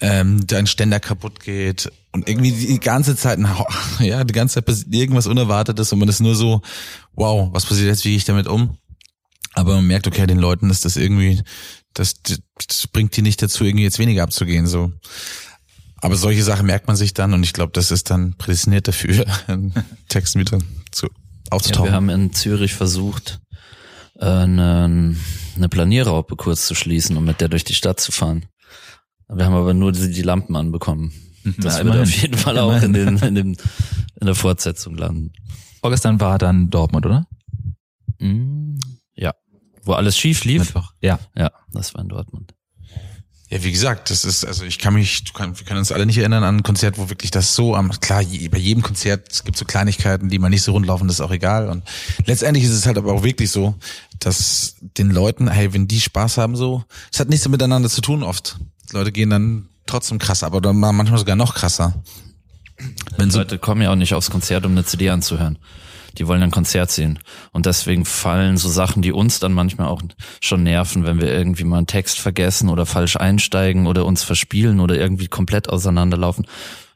ähm, 0.00 0.46
dein 0.46 0.66
Ständer 0.66 1.00
kaputt 1.00 1.40
geht 1.40 1.90
und 2.12 2.28
irgendwie 2.28 2.52
die 2.52 2.80
ganze 2.80 3.16
Zeit, 3.16 3.38
ja, 3.98 4.24
die 4.24 4.32
ganze 4.32 4.54
Zeit 4.54 4.66
passiert 4.66 4.94
irgendwas 4.94 5.26
Unerwartetes 5.26 5.92
und 5.92 5.98
man 5.98 6.08
ist 6.08 6.20
nur 6.20 6.34
so, 6.34 6.62
wow, 7.14 7.48
was 7.52 7.66
passiert 7.66 7.88
jetzt, 7.88 8.04
wie 8.04 8.10
gehe 8.10 8.16
ich 8.16 8.24
damit 8.24 8.46
um? 8.46 8.78
Aber 9.54 9.74
man 9.74 9.86
merkt, 9.86 10.06
okay, 10.06 10.26
den 10.26 10.38
Leuten 10.38 10.70
ist 10.70 10.84
das 10.84 10.96
irgendwie, 10.96 11.42
das, 11.92 12.14
das 12.22 12.86
bringt 12.86 13.16
die 13.16 13.22
nicht 13.22 13.42
dazu, 13.42 13.64
irgendwie 13.64 13.84
jetzt 13.84 13.98
weniger 13.98 14.22
abzugehen, 14.22 14.66
so. 14.66 14.92
Aber 16.02 16.16
solche 16.16 16.42
Sachen 16.42 16.66
merkt 16.66 16.86
man 16.86 16.96
sich 16.96 17.12
dann 17.14 17.34
und 17.34 17.42
ich 17.42 17.52
glaube, 17.52 17.72
das 17.72 17.90
ist 17.90 18.10
dann 18.10 18.34
prädestiniert 18.38 18.88
dafür, 18.88 19.26
in 19.48 19.72
Texten 20.08 20.40
wieder 20.40 20.58
zu, 20.90 21.06
Ja, 21.06 21.12
aufzutauchen. 21.50 21.86
wir 21.90 21.92
haben 21.94 22.08
in 22.08 22.32
Zürich 22.32 22.74
versucht, 22.74 23.40
äh, 24.18 24.24
eine, 24.26 25.16
eine 25.56 25.68
Planierraupe 25.68 26.36
kurz 26.36 26.66
zu 26.66 26.74
schließen, 26.74 27.16
um 27.16 27.24
mit 27.24 27.40
der 27.40 27.48
durch 27.48 27.64
die 27.64 27.74
Stadt 27.74 28.00
zu 28.00 28.12
fahren. 28.12 28.46
Wir 29.28 29.44
haben 29.46 29.54
aber 29.54 29.74
nur 29.74 29.92
die, 29.92 30.10
die 30.10 30.22
Lampen 30.22 30.56
anbekommen. 30.56 31.12
Das 31.58 31.78
Na, 31.78 31.84
wird 31.84 31.94
immerhin. 31.94 32.02
auf 32.02 32.10
jeden 32.22 32.36
Fall 32.38 32.58
auch 32.58 32.82
in, 32.82 32.92
den, 32.92 33.16
in, 33.18 33.34
dem, 33.34 33.56
in 34.20 34.26
der 34.26 34.34
Fortsetzung 34.34 34.96
landen. 34.96 35.32
Vorgestern 35.80 36.20
war 36.20 36.36
dann 36.38 36.68
Dortmund, 36.68 37.06
oder? 37.06 37.26
Mm, 38.18 38.76
ja. 39.14 39.34
Wo 39.84 39.92
alles 39.92 40.18
schief 40.18 40.44
lief. 40.44 40.60
Mittwoch. 40.64 40.92
Ja. 41.00 41.18
Ja, 41.36 41.50
das 41.72 41.94
war 41.94 42.02
in 42.02 42.08
Dortmund. 42.08 42.52
Ja, 43.50 43.64
wie 43.64 43.72
gesagt, 43.72 44.10
das 44.10 44.24
ist, 44.24 44.44
also 44.44 44.64
ich 44.64 44.78
kann 44.78 44.94
mich, 44.94 45.24
du 45.24 45.32
kann, 45.32 45.58
wir 45.58 45.66
können 45.66 45.80
uns 45.80 45.90
alle 45.90 46.06
nicht 46.06 46.18
erinnern 46.18 46.44
an 46.44 46.58
ein 46.58 46.62
Konzert, 46.62 46.98
wo 46.98 47.10
wirklich 47.10 47.32
das 47.32 47.56
so 47.56 47.74
am, 47.74 47.90
klar, 47.98 48.22
je, 48.22 48.46
bei 48.48 48.58
jedem 48.58 48.82
Konzert, 48.84 49.26
es 49.32 49.42
gibt 49.42 49.56
so 49.58 49.64
Kleinigkeiten, 49.64 50.28
die 50.28 50.38
mal 50.38 50.50
nicht 50.50 50.62
so 50.62 50.70
rund 50.70 50.86
laufen, 50.86 51.08
das 51.08 51.16
ist 51.16 51.20
auch 51.20 51.32
egal. 51.32 51.68
Und 51.68 51.82
letztendlich 52.26 52.62
ist 52.64 52.70
es 52.70 52.86
halt 52.86 52.96
aber 52.96 53.12
auch 53.12 53.24
wirklich 53.24 53.50
so, 53.50 53.74
dass 54.20 54.76
den 54.98 55.10
Leuten, 55.10 55.48
hey, 55.50 55.72
wenn 55.72 55.88
die 55.88 56.00
Spaß 56.00 56.38
haben 56.38 56.54
so, 56.54 56.84
es 57.12 57.18
hat 57.18 57.28
nichts 57.28 57.48
miteinander 57.48 57.88
zu 57.88 58.00
tun 58.00 58.22
oft. 58.22 58.56
Die 58.90 58.94
Leute 58.96 59.10
gehen 59.10 59.30
dann 59.30 59.68
trotzdem 59.86 60.18
krass, 60.20 60.44
aber 60.44 60.60
dann 60.60 60.76
mal 60.78 60.92
manchmal 60.92 61.18
sogar 61.18 61.34
noch 61.34 61.54
krasser. 61.56 62.00
Wenn 63.16 63.30
Die 63.30 63.32
so- 63.32 63.38
Leute 63.40 63.58
kommen 63.58 63.82
ja 63.82 63.90
auch 63.90 63.96
nicht 63.96 64.14
aufs 64.14 64.30
Konzert, 64.30 64.64
um 64.64 64.72
eine 64.72 64.84
CD 64.84 65.10
anzuhören. 65.10 65.58
Die 66.18 66.26
wollen 66.26 66.42
ein 66.42 66.50
Konzert 66.50 66.90
sehen. 66.90 67.18
Und 67.52 67.66
deswegen 67.66 68.04
fallen 68.04 68.56
so 68.56 68.68
Sachen, 68.68 69.02
die 69.02 69.12
uns 69.12 69.40
dann 69.40 69.52
manchmal 69.52 69.88
auch 69.88 70.02
schon 70.40 70.62
nerven, 70.62 71.04
wenn 71.04 71.20
wir 71.20 71.32
irgendwie 71.32 71.64
mal 71.64 71.78
einen 71.78 71.86
Text 71.86 72.18
vergessen 72.18 72.68
oder 72.68 72.86
falsch 72.86 73.16
einsteigen 73.16 73.86
oder 73.86 74.04
uns 74.06 74.22
verspielen 74.22 74.80
oder 74.80 74.96
irgendwie 74.96 75.28
komplett 75.28 75.68
auseinanderlaufen, 75.68 76.46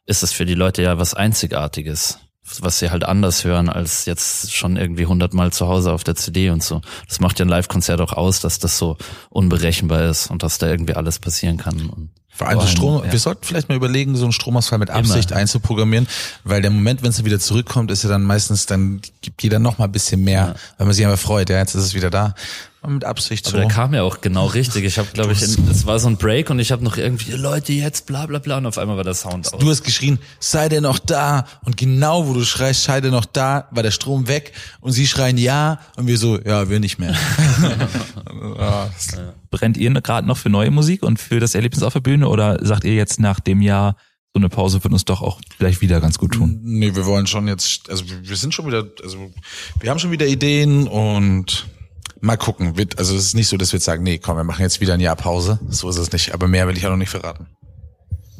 ist 0.06 0.23
es 0.23 0.33
für 0.33 0.44
die 0.44 0.54
Leute 0.54 0.83
ja 0.83 0.99
was 0.99 1.14
Einzigartiges, 1.14 2.18
was 2.61 2.78
sie 2.78 2.90
halt 2.90 3.04
anders 3.04 3.44
hören 3.44 3.68
als 3.68 4.04
jetzt 4.04 4.52
schon 4.52 4.76
irgendwie 4.76 5.06
hundertmal 5.06 5.52
zu 5.52 5.66
Hause 5.66 5.92
auf 5.92 6.04
der 6.04 6.14
CD 6.14 6.50
und 6.50 6.62
so. 6.62 6.83
Das 7.09 7.21
macht 7.21 7.38
ja 7.38 7.47
ein 7.47 7.49
Live-Konzert 7.49 8.00
auch 8.00 8.12
aus, 8.12 8.40
dass 8.40 8.59
das 8.59 8.76
so 8.78 8.99
unberechenbar 9.30 10.04
ist 10.04 10.30
und 10.30 10.42
dass 10.42 10.59
da 10.59 10.68
irgendwie 10.68 10.94
alles 10.94 11.18
passieren 11.18 11.56
kann. 11.56 12.11
Vor 12.35 12.49
allem 12.49 12.61
so 12.61 12.67
Strom, 12.67 13.05
ja. 13.05 13.12
wir 13.12 13.19
sollten 13.21 13.45
vielleicht 13.45 13.69
mal 13.69 13.76
überlegen, 13.76 14.17
so 14.17 14.25
einen 14.25 14.33
Stromausfall 14.33 14.79
mit 14.79 14.91
Absicht 14.91 15.33
einzuprogrammieren, 15.33 16.09
weil 16.43 16.62
der 16.62 16.73
Moment, 16.73 17.03
wenn 17.03 17.11
es 17.11 17.25
wieder 17.25 17.38
zurückkommt, 17.38 17.93
ist 17.93 18.03
ja 18.03 18.09
dann 18.09 18.25
meistens, 18.25 18.67
dann 18.67 19.00
gibt 19.21 19.43
jeder 19.45 19.61
noch 19.61 19.79
mal 19.79 19.85
ein 19.85 19.93
bisschen 19.93 20.25
mehr, 20.25 20.57
weil 20.76 20.87
man 20.87 20.95
sich 20.95 21.07
einfach 21.07 21.19
freut, 21.19 21.49
ja, 21.49 21.59
jetzt 21.59 21.76
ist 21.76 21.85
es 21.85 21.95
wieder 21.95 22.11
da. 22.11 22.35
Und 22.85 22.95
mit 22.95 23.05
Absicht 23.05 23.47
Aber 23.49 23.53
so. 23.57 23.59
der 23.62 23.69
kam 23.69 23.95
ja 23.95 24.03
auch 24.03 24.21
genau 24.21 24.47
richtig. 24.47 24.85
Ich 24.85 24.99
habe, 24.99 25.09
glaube 25.12 25.33
ich, 25.33 25.43
in- 25.43 25.69
es 25.71 25.87
war 25.87 25.99
so 25.99 26.07
ein 26.09 26.17
Break 26.19 26.50
und 26.50 26.59
ich 26.59 26.71
habe 26.71 26.85
noch 26.85 26.97
irgendwie 26.99 27.33
Leute 27.33 27.73
jetzt 27.73 28.07
bla 28.07 28.26
bla 28.26 28.38
bla 28.38 28.59
und 28.59 28.67
auf 28.67 28.76
einmal 28.79 28.97
war 28.97 29.05
der 29.05 29.14
Sound 29.14 29.53
aus. 29.53 29.59
Du 29.59 29.71
hast 29.71 29.83
geschrien, 29.85 30.19
sei 30.38 30.69
der 30.69 30.81
noch 30.83 30.99
da? 30.99 31.47
Und 31.64 31.76
genau, 31.79 32.29
wo 32.29 32.35
du 32.35 32.45
schreist, 32.45 32.85
sei 32.85 33.00
der 33.00 33.11
noch 33.11 33.25
da, 33.25 33.69
war 33.71 33.83
der 33.83 33.91
Strom 33.91 34.29
weg 34.29 34.53
und 34.81 34.93
sie 34.93 35.07
schreien 35.07 35.38
ja 35.38 35.81
und 35.97 36.07
wir 36.07 36.19
so, 36.19 36.38
ja, 36.41 36.69
wir 36.69 36.79
nicht 36.81 36.99
mehr. 36.99 37.14
Ja, 38.59 38.91
Brennt 39.50 39.76
ihr 39.76 39.91
gerade 40.00 40.26
noch 40.26 40.37
für 40.37 40.50
neue 40.50 40.71
Musik 40.71 41.03
und 41.03 41.19
für 41.19 41.41
das 41.41 41.55
Erlebnis 41.55 41.83
auf 41.83 41.93
der 41.93 42.00
Bühne 42.00 42.29
oder 42.29 42.64
sagt 42.64 42.85
ihr 42.85 42.95
jetzt 42.95 43.21
nach 43.21 43.41
dem 43.41 43.61
Jahr, 43.62 43.97
so 44.35 44.41
eine 44.41 44.49
Pause 44.49 44.83
wird 44.83 44.93
uns 44.93 45.05
doch 45.05 45.23
auch 45.23 45.41
vielleicht 45.57 45.81
wieder 45.81 46.00
ganz 46.00 46.19
gut 46.19 46.33
tun? 46.33 46.59
Nee, 46.62 46.95
wir 46.95 47.07
wollen 47.07 47.26
schon 47.26 47.47
jetzt, 47.47 47.88
also 47.88 48.05
wir 48.23 48.37
sind 48.37 48.53
schon 48.53 48.67
wieder, 48.67 48.85
also 49.03 49.31
wir 49.81 49.91
haben 49.91 49.99
schon 49.99 50.11
wieder 50.11 50.26
Ideen 50.26 50.88
und 50.88 51.67
mal 52.25 52.37
gucken. 52.37 52.75
Also 52.97 53.14
es 53.14 53.26
ist 53.26 53.35
nicht 53.35 53.49
so, 53.49 53.57
dass 53.57 53.73
wir 53.73 53.78
jetzt 53.78 53.85
sagen, 53.85 54.02
nee, 54.02 54.19
komm, 54.19 54.37
wir 54.37 54.45
machen 54.45 54.62
jetzt 54.62 54.81
wieder 54.81 54.95
ein 54.95 55.00
Jahr 55.00 55.16
Pause. 55.16 55.61
So 55.69 55.88
ist 55.88 55.99
es 55.99 56.12
nicht. 56.12 56.35
Aber 56.35 56.49
mehr 56.49 56.66
will 56.66 56.76
ich 56.76 56.87
auch 56.87 56.90
noch 56.90 56.97
nicht 56.97 57.11
verraten. 57.11 57.47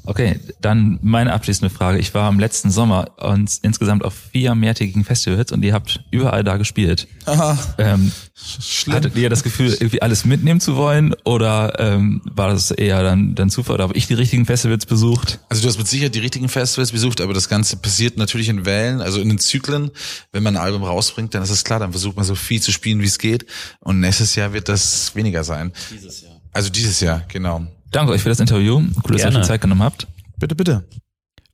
Okay, 0.07 0.39
dann 0.61 0.99
meine 1.03 1.33
abschließende 1.33 1.75
Frage. 1.75 1.99
Ich 1.99 2.13
war 2.13 2.29
im 2.29 2.39
letzten 2.39 2.71
Sommer 2.71 3.13
und 3.23 3.59
insgesamt 3.63 4.05
auf 4.05 4.13
vier 4.33 4.55
mehrtägigen 4.55 5.03
Festivals 5.03 5.51
und 5.51 5.63
ihr 5.65 5.73
habt 5.73 6.05
überall 6.11 6.45
da 6.45 6.59
gespielt. 6.59 7.09
Aha, 7.25 7.59
Ähm, 7.79 8.13
schlimm. 8.35 8.97
hattet 8.97 9.17
ihr 9.17 9.31
das 9.31 9.43
Gefühl, 9.43 9.73
irgendwie 9.73 10.03
alles 10.03 10.27
mitnehmen 10.27 10.61
zu 10.61 10.77
wollen 10.77 11.15
oder 11.25 11.79
ähm, 11.81 12.21
war 12.25 12.51
das 12.51 12.71
eher 12.71 13.03
dann, 13.03 13.35
dann 13.35 13.49
Zufall 13.49 13.77
oder 13.77 13.85
habe 13.85 13.97
ich 13.97 14.07
die 14.07 14.13
richtigen 14.15 14.45
Festivals 14.45 14.85
besucht? 14.85 15.41
Also 15.49 15.63
du 15.63 15.69
hast 15.69 15.79
mit 15.79 15.89
Sicherheit 15.89 16.15
die 16.15 16.19
richtigen 16.21 16.51
Festivals 16.51 16.93
besucht, 16.93 17.23
aber 17.23 17.33
das 17.33 17.49
Ganze 17.49 17.77
passiert 17.79 18.19
natürlich 18.19 18.51
in 18.51 18.67
Wellen, 18.67 19.01
also 19.01 19.21
in 19.23 19.29
den 19.31 19.39
Zyklen. 19.39 19.91
Wenn 20.33 20.43
man 20.43 20.57
ein 20.57 20.63
Album 20.63 20.83
rausbringt, 20.85 21.35
dann 21.35 21.43
ist 21.43 21.51
es 21.51 21.65
klar, 21.65 21.79
dann 21.81 21.93
versucht 21.93 22.17
man 22.17 22.27
so 22.27 22.35
viel 22.35 22.61
zu 22.61 22.73
spielen, 22.73 23.01
wie 23.01 23.07
es 23.07 23.19
geht. 23.19 23.47
Und 23.81 24.01
nächstes 24.01 24.35
Jahr 24.35 24.53
wird 24.53 24.69
das 24.69 25.15
weniger 25.15 25.45
sein. 25.45 25.73
Dieses 25.91 26.21
Jahr. 26.21 26.33
Also 26.53 26.69
dieses 26.71 27.01
Jahr, 27.01 27.23
genau. 27.29 27.67
Danke 27.95 28.11
euch 28.11 28.23
für 28.23 28.29
das 28.29 28.41
Interview. 28.41 28.79
Cool, 28.79 29.13
dass 29.13 29.23
ihr 29.23 29.29
euch 29.29 29.37
die 29.37 29.43
Zeit 29.43 29.61
genommen 29.61 29.85
habt. 29.85 30.09
Bitte, 30.41 30.57
bitte. 30.57 30.85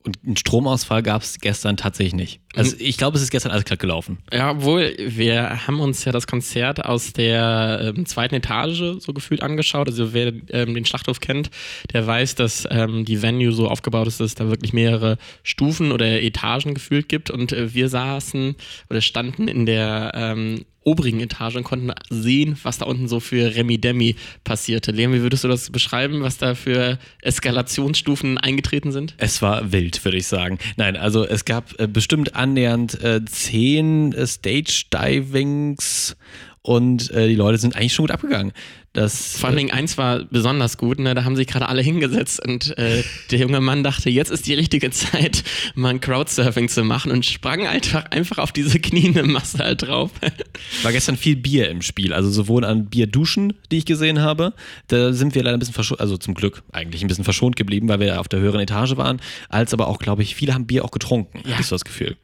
Und 0.03 0.17
einen 0.25 0.39
Stromausfall 0.39 1.03
gab 1.03 1.21
es 1.21 1.39
gestern 1.39 1.77
tatsächlich 1.77 2.15
nicht. 2.15 2.41
Also 2.57 2.77
ich 2.79 2.97
glaube, 2.97 3.17
es 3.17 3.23
ist 3.23 3.31
gestern 3.31 3.53
alles 3.53 3.65
glatt 3.65 3.79
gelaufen. 3.79 4.19
Ja, 4.33 4.51
obwohl, 4.51 4.95
wir 4.99 5.67
haben 5.67 5.81
uns 5.81 6.05
ja 6.05 6.11
das 6.11 6.27
Konzert 6.27 6.85
aus 6.85 7.13
der 7.13 7.95
ähm, 7.97 8.07
zweiten 8.07 8.35
Etage 8.35 8.99
so 8.99 9.13
gefühlt 9.13 9.43
angeschaut. 9.43 9.89
Also 9.89 10.13
wer 10.13 10.33
ähm, 10.51 10.75
den 10.75 10.85
Schlachthof 10.85 11.21
kennt, 11.21 11.51
der 11.93 12.07
weiß, 12.07 12.35
dass 12.35 12.67
ähm, 12.71 13.05
die 13.05 13.23
Venue 13.23 13.53
so 13.53 13.69
aufgebaut 13.69 14.09
ist, 14.09 14.19
dass 14.19 14.27
es 14.27 14.35
da 14.35 14.49
wirklich 14.49 14.73
mehrere 14.73 15.17
Stufen 15.45 15.93
oder 15.93 16.23
Etagen 16.23 16.75
gefühlt 16.75 17.09
gibt. 17.09 17.31
Und 17.31 17.53
äh, 17.53 17.73
wir 17.73 17.89
saßen 17.89 18.57
oder 18.89 19.01
standen 19.01 19.47
in 19.47 19.67
der 19.67 20.13
ähm, 20.15 20.65
oberigen 20.83 21.21
Etage 21.21 21.57
und 21.57 21.65
konnten 21.65 21.93
sehen, 22.09 22.59
was 22.63 22.79
da 22.79 22.87
unten 22.87 23.07
so 23.07 23.21
für 23.21 23.55
Remi-Demi 23.55 24.17
passierte. 24.45 24.93
Leon, 24.93 25.13
wie 25.13 25.23
würdest 25.23 25.45
du 25.45 25.49
das 25.49 25.71
beschreiben, 25.71 26.23
was 26.23 26.39
da 26.39 26.55
für 26.55 26.99
Eskalationsstufen 27.23 28.39
eingetreten 28.39 28.91
sind? 28.91 29.15
Es 29.19 29.43
war 29.43 29.73
wild, 29.73 30.03
würde 30.05 30.17
ich 30.17 30.27
sagen. 30.27 30.59
Nein, 30.77 30.97
also 30.97 31.27
es 31.27 31.45
gab 31.45 31.79
äh, 31.79 31.87
bestimmt 31.87 32.35
annähernd 32.41 33.03
äh, 33.03 33.23
zehn 33.25 34.13
äh, 34.13 34.27
Stage-Divings 34.27 36.17
und 36.63 37.11
äh, 37.11 37.29
die 37.29 37.35
Leute 37.35 37.59
sind 37.59 37.77
eigentlich 37.77 37.95
schon 37.95 38.05
gut 38.05 38.11
abgegangen. 38.11 38.53
Das, 38.93 39.39
Vor 39.39 39.53
Dingen 39.53 39.71
eins 39.71 39.97
war 39.99 40.25
besonders 40.25 40.77
gut, 40.77 40.99
ne? 40.99 41.15
da 41.15 41.23
haben 41.23 41.37
sich 41.37 41.47
gerade 41.47 41.69
alle 41.69 41.81
hingesetzt 41.81 42.45
und 42.45 42.77
äh, 42.77 43.05
der 43.31 43.39
junge 43.39 43.61
Mann 43.61 43.85
dachte, 43.85 44.11
jetzt 44.11 44.33
ist 44.33 44.49
die 44.49 44.55
richtige 44.55 44.91
Zeit, 44.91 45.45
mal 45.77 45.91
ein 45.91 46.01
Crowdsurfing 46.01 46.69
zu 46.69 46.83
machen 46.83 47.13
und 47.13 47.25
sprang 47.25 47.69
einfach, 47.69 48.07
einfach 48.07 48.39
auf 48.39 48.51
diese 48.51 48.81
kniende 48.81 49.23
Masse 49.23 49.59
halt 49.59 49.83
drauf. 49.83 50.11
war 50.83 50.91
gestern 50.91 51.17
viel 51.17 51.37
Bier 51.37 51.69
im 51.71 51.83
Spiel, 51.83 52.13
also 52.13 52.31
sowohl 52.31 52.65
an 52.65 52.87
Bierduschen, 52.87 53.53
die 53.71 53.79
ich 53.79 53.87
gesehen 53.87 54.21
habe, 54.21 54.55
da 54.89 55.13
sind 55.13 55.37
wir 55.37 55.45
leider 55.45 55.57
ein 55.57 55.61
bisschen 55.61 55.75
verschont, 55.75 56.01
also 56.01 56.17
zum 56.17 56.35
Glück 56.35 56.65
eigentlich 56.73 57.03
ein 57.03 57.09
bisschen 57.09 57.25
verschont 57.25 57.55
geblieben, 57.55 57.89
weil 57.89 58.01
wir 58.01 58.19
auf 58.19 58.27
der 58.27 58.41
höheren 58.41 58.61
Etage 58.61 58.97
waren, 58.97 59.21
als 59.49 59.73
aber 59.73 59.87
auch, 59.87 59.99
glaube 60.01 60.23
ich, 60.25 60.35
viele 60.35 60.53
haben 60.53 60.67
Bier 60.67 60.85
auch 60.85 60.91
getrunken, 60.91 61.43
ja. 61.49 61.59
hast 61.59 61.71
du 61.71 61.75
das 61.77 61.85
Gefühl. 61.85 62.17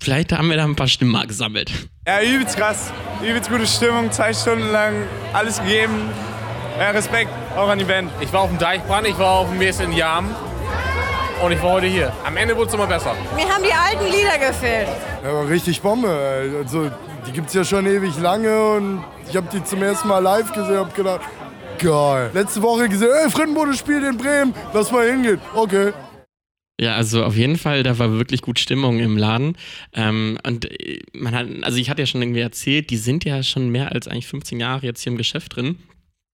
Vielleicht 0.00 0.32
haben 0.32 0.48
wir 0.50 0.56
da 0.56 0.64
ein 0.64 0.76
paar 0.76 0.88
Stimmen 0.88 1.12
mal 1.12 1.26
gesammelt. 1.26 1.70
Ja, 2.06 2.22
übelst 2.22 2.56
krass. 2.56 2.92
Übelst 3.22 3.50
gute 3.50 3.66
Stimmung, 3.66 4.12
zwei 4.12 4.32
Stunden 4.32 4.70
lang 4.70 4.94
alles 5.32 5.58
gegeben. 5.60 6.10
Ja, 6.78 6.90
Respekt 6.90 7.30
auch 7.56 7.68
an 7.68 7.78
die 7.78 7.84
Band. 7.84 8.10
Ich 8.20 8.32
war 8.32 8.42
auf 8.42 8.50
dem 8.50 8.58
Deichbrand, 8.58 9.06
ich 9.06 9.18
war 9.18 9.32
auf 9.32 9.48
dem 9.48 9.58
Mess 9.58 9.80
in 9.80 9.92
Jam 9.92 10.28
und 11.42 11.52
ich 11.52 11.62
war 11.62 11.70
heute 11.72 11.86
hier. 11.86 12.12
Am 12.24 12.36
Ende 12.36 12.56
wurde 12.56 12.68
es 12.68 12.74
immer 12.74 12.86
besser. 12.86 13.14
Mir 13.34 13.48
haben 13.48 13.62
die 13.62 13.72
alten 13.72 14.04
Lieder 14.04 14.38
gefehlt. 14.38 14.88
Ja, 15.22 15.30
aber 15.30 15.48
richtig 15.48 15.80
Bombe. 15.80 16.08
ey. 16.08 16.56
Also, 16.62 16.90
die 17.26 17.32
gibt's 17.32 17.54
ja 17.54 17.64
schon 17.64 17.86
ewig 17.86 18.18
lange 18.18 18.72
und 18.72 19.04
ich 19.28 19.36
habe 19.36 19.48
die 19.52 19.64
zum 19.64 19.82
ersten 19.82 20.08
Mal 20.08 20.18
live 20.18 20.52
gesehen 20.52 20.78
und 20.78 20.86
hab 20.86 20.94
gedacht, 20.94 21.20
geil. 21.78 22.30
Letzte 22.32 22.62
Woche 22.62 22.88
gesehen, 22.88 23.10
ey, 23.24 23.30
Frittenbude 23.30 23.74
spielt 23.74 24.04
in 24.04 24.16
Bremen, 24.16 24.54
lass 24.72 24.92
mal 24.92 25.08
hingehen. 25.08 25.40
Okay. 25.54 25.92
Ja, 26.78 26.94
also 26.94 27.24
auf 27.24 27.36
jeden 27.36 27.56
Fall, 27.56 27.82
da 27.82 27.98
war 27.98 28.12
wirklich 28.12 28.42
gut 28.42 28.58
Stimmung 28.58 28.98
im 28.98 29.16
Laden. 29.16 29.56
Ähm, 29.94 30.38
und 30.46 30.70
äh, 30.70 31.00
man 31.14 31.34
hat, 31.34 31.46
also 31.62 31.78
ich 31.78 31.88
hatte 31.88 32.02
ja 32.02 32.06
schon 32.06 32.20
irgendwie 32.20 32.40
erzählt, 32.40 32.90
die 32.90 32.98
sind 32.98 33.24
ja 33.24 33.42
schon 33.42 33.70
mehr 33.70 33.92
als 33.92 34.08
eigentlich 34.08 34.26
15 34.26 34.60
Jahre 34.60 34.84
jetzt 34.84 35.02
hier 35.02 35.12
im 35.12 35.18
Geschäft 35.18 35.56
drin. 35.56 35.78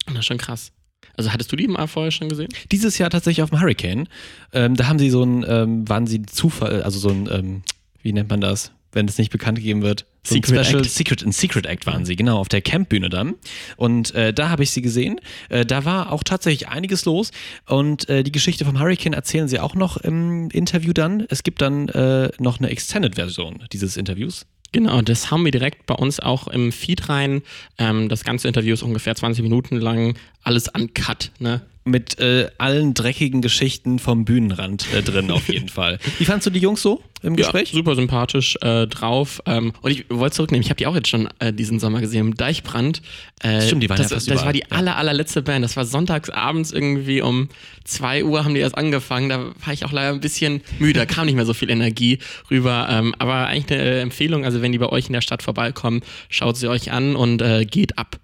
Und 0.07 0.15
das 0.15 0.21
ist 0.21 0.27
schon 0.27 0.39
krass. 0.39 0.73
Also 1.17 1.33
hattest 1.33 1.53
du 1.53 1.57
die 1.57 1.69
mal 1.69 1.87
vorher 1.87 2.11
schon 2.11 2.29
gesehen? 2.29 2.49
Dieses 2.73 2.99
Jahr 2.99 3.11
tatsächlich 3.11 3.43
auf 3.43 3.51
dem 3.51 3.61
Hurricane. 3.61 4.09
Ähm, 4.53 4.77
da 4.77 4.89
haben 4.89 4.99
sie 4.99 5.11
so 5.11 5.23
ein, 5.23 5.45
ähm, 5.47 5.89
waren 5.89 6.07
sie 6.07 6.23
Zufall, 6.23 6.83
also 6.83 6.99
so 6.99 7.11
ein, 7.11 7.29
ähm, 7.31 7.63
wie 8.03 8.13
nennt 8.13 8.31
man 8.31 8.41
das, 8.41 8.73
wenn 8.93 9.09
es 9.09 9.19
nicht 9.19 9.31
bekannt 9.31 9.59
gegeben 9.59 9.83
wird? 9.83 10.07
So 10.25 10.35
ein 10.35 10.43
Secret 10.43 10.67
Special 10.67 10.81
Act. 10.83 10.91
Secret, 10.91 11.23
ein 11.25 11.33
Secret 11.33 11.67
Act 11.67 11.87
waren 11.87 12.05
sie, 12.05 12.15
genau, 12.15 12.39
auf 12.39 12.49
der 12.49 12.63
Campbühne 12.63 13.09
dann. 13.09 13.35
Und 13.77 14.15
äh, 14.15 14.33
da 14.33 14.51
habe 14.51 14.63
ich 14.63 14.71
sie 14.71 14.83
gesehen. 14.83 15.21
Äh, 15.49 15.67
da 15.67 15.85
war 15.85 16.13
auch 16.13 16.23
tatsächlich 16.23 16.69
einiges 16.69 17.05
los. 17.05 17.33
Und 17.67 18.09
äh, 18.09 18.23
die 18.23 18.33
Geschichte 18.33 18.65
vom 18.65 18.79
Hurricane 18.79 19.15
erzählen 19.15 19.49
sie 19.49 19.59
auch 19.59 19.75
noch 19.75 19.97
im 19.97 20.51
Interview 20.51 20.93
dann. 20.93 21.27
Es 21.29 21.43
gibt 21.43 21.61
dann 21.61 21.89
äh, 21.89 22.31
noch 22.39 22.59
eine 22.59 22.71
Extended-Version 22.71 23.65
dieses 23.73 23.97
Interviews. 23.97 24.47
Genau, 24.73 25.03
das 25.03 25.31
haben 25.31 25.45
wir 25.45 25.53
direkt 25.53 25.85
bei 25.85 25.95
uns 25.95 26.19
auch 26.19 26.49
im 26.49 26.73
Feed 26.73 27.11
rein. 27.11 27.43
Ähm, 27.79 28.09
das 28.09 28.25
ganze 28.25 28.49
Interview 28.49 28.73
ist 28.73 28.83
ungefähr 28.83 29.15
20 29.15 29.43
Minuten 29.43 29.77
lang, 29.77 30.17
alles 30.43 30.69
uncut, 30.69 31.31
ne? 31.39 31.61
Mit 31.85 32.21
äh, 32.21 32.49
allen 32.59 32.95
dreckigen 32.95 33.43
Geschichten 33.43 33.99
vom 33.99 34.25
Bühnenrand 34.25 34.87
äh, 34.95 35.03
drin 35.03 35.33
auf 35.33 35.49
jeden 35.49 35.69
Fall. 35.69 35.99
Wie 36.19 36.25
fandst 36.25 36.47
du 36.47 36.51
die 36.51 36.61
Jungs 36.61 36.81
so 36.81 37.03
im 37.23 37.35
Gespräch? 37.35 37.71
Ja, 37.71 37.75
super 37.75 37.97
sympathisch 37.97 38.57
äh, 38.61 38.87
drauf. 38.87 39.43
Ähm, 39.47 39.73
und 39.83 39.91
ich 39.91 40.05
wollte 40.09 40.37
zurücknehmen, 40.37 40.63
ich 40.63 40.71
habe 40.71 40.77
die 40.79 40.87
auch 40.87 40.95
jetzt 40.95 41.09
schon 41.09 41.29
äh, 41.41 41.53
diesen 41.53 41.81
Sommer 41.81 42.01
gesehen, 42.01 42.21
im 42.21 42.35
Deichbrand. 42.37 43.03
Äh, 43.41 43.63
Stimmt, 43.63 43.83
die 43.83 43.91
waren 43.91 43.99
das, 43.99 44.11
ja 44.11 44.17
fast 44.17 44.31
Das 44.31 44.45
war 44.45 44.53
die 44.53 44.71
aller, 44.71 44.97
allerletzte 44.97 45.43
Band. 45.43 45.65
Das 45.65 45.77
war 45.77 45.85
sonntags 45.85 46.31
abends 46.31 46.71
irgendwie 46.71 47.21
um 47.21 47.49
2 47.85 48.25
Uhr 48.25 48.45
haben 48.45 48.55
die 48.55 48.61
erst 48.61 48.79
angefangen. 48.79 49.29
Da 49.29 49.47
war 49.65 49.73
ich 49.73 49.85
auch 49.85 49.93
leider 49.93 50.11
ein 50.11 50.21
bisschen 50.21 50.63
müde, 50.79 51.01
da 51.01 51.07
kam 51.07 51.27
nicht 51.27 51.35
mehr 51.35 51.47
so 51.47 51.55
viel 51.55 51.69
Energie 51.71 52.21
rüber. 52.49 52.87
Ähm, 52.91 53.13
aber 53.19 53.47
eigentlich 53.49 53.81
eine 53.81 53.91
äh, 53.91 54.01
Empfehlung, 54.03 54.45
also 54.45 54.63
wenn 54.63 54.71
die 54.71 54.79
bei 54.79 54.89
euch 54.89 55.07
in 55.07 55.15
der 55.15 55.21
Stadt 55.21 55.43
vorbeikommen, 55.43 56.03
schaut 56.29 56.57
sie 56.57 56.69
euch 56.69 56.93
an 56.93 57.17
und 57.17 57.43
geht 57.71 57.99
ab. 57.99 58.21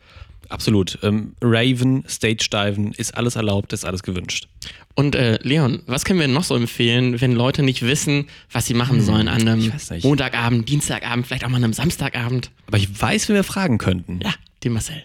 Absolut. 0.49 0.99
Ähm, 1.03 1.35
Raven, 1.43 2.05
Stage 2.09 2.49
Diven, 2.53 2.93
ist 2.93 3.17
alles 3.17 3.37
erlaubt, 3.37 3.73
ist 3.73 3.85
alles 3.85 4.03
gewünscht. 4.03 4.49
Und 4.95 5.15
äh, 5.15 5.39
Leon, 5.43 5.83
was 5.87 6.05
können 6.05 6.19
wir 6.21 6.29
noch 6.29 6.45
so 6.45 6.57
empfehlen, 6.57 7.21
wenn 7.21 7.33
Leute 7.33 7.63
nicht 7.63 7.83
wissen, 7.83 8.27
was 8.51 8.67
sie 8.67 8.75
machen 8.75 8.99
Hm, 8.99 9.05
sollen 9.05 9.29
an 9.29 9.47
einem. 9.47 9.73
Montagabend, 10.03 10.69
Dienstagabend, 10.69 11.27
vielleicht 11.27 11.45
auch 11.45 11.49
mal 11.51 11.59
an 11.59 11.65
einem 11.65 11.73
Samstagabend? 11.73 12.51
Aber 12.67 12.79
ich 12.79 13.01
weiß, 13.01 13.29
wen 13.29 13.37
wir 13.37 13.45
fragen 13.45 13.79
könnten. 13.79 14.21
Ja, 14.23 14.33
den 14.65 14.73
Marcel. 14.73 15.03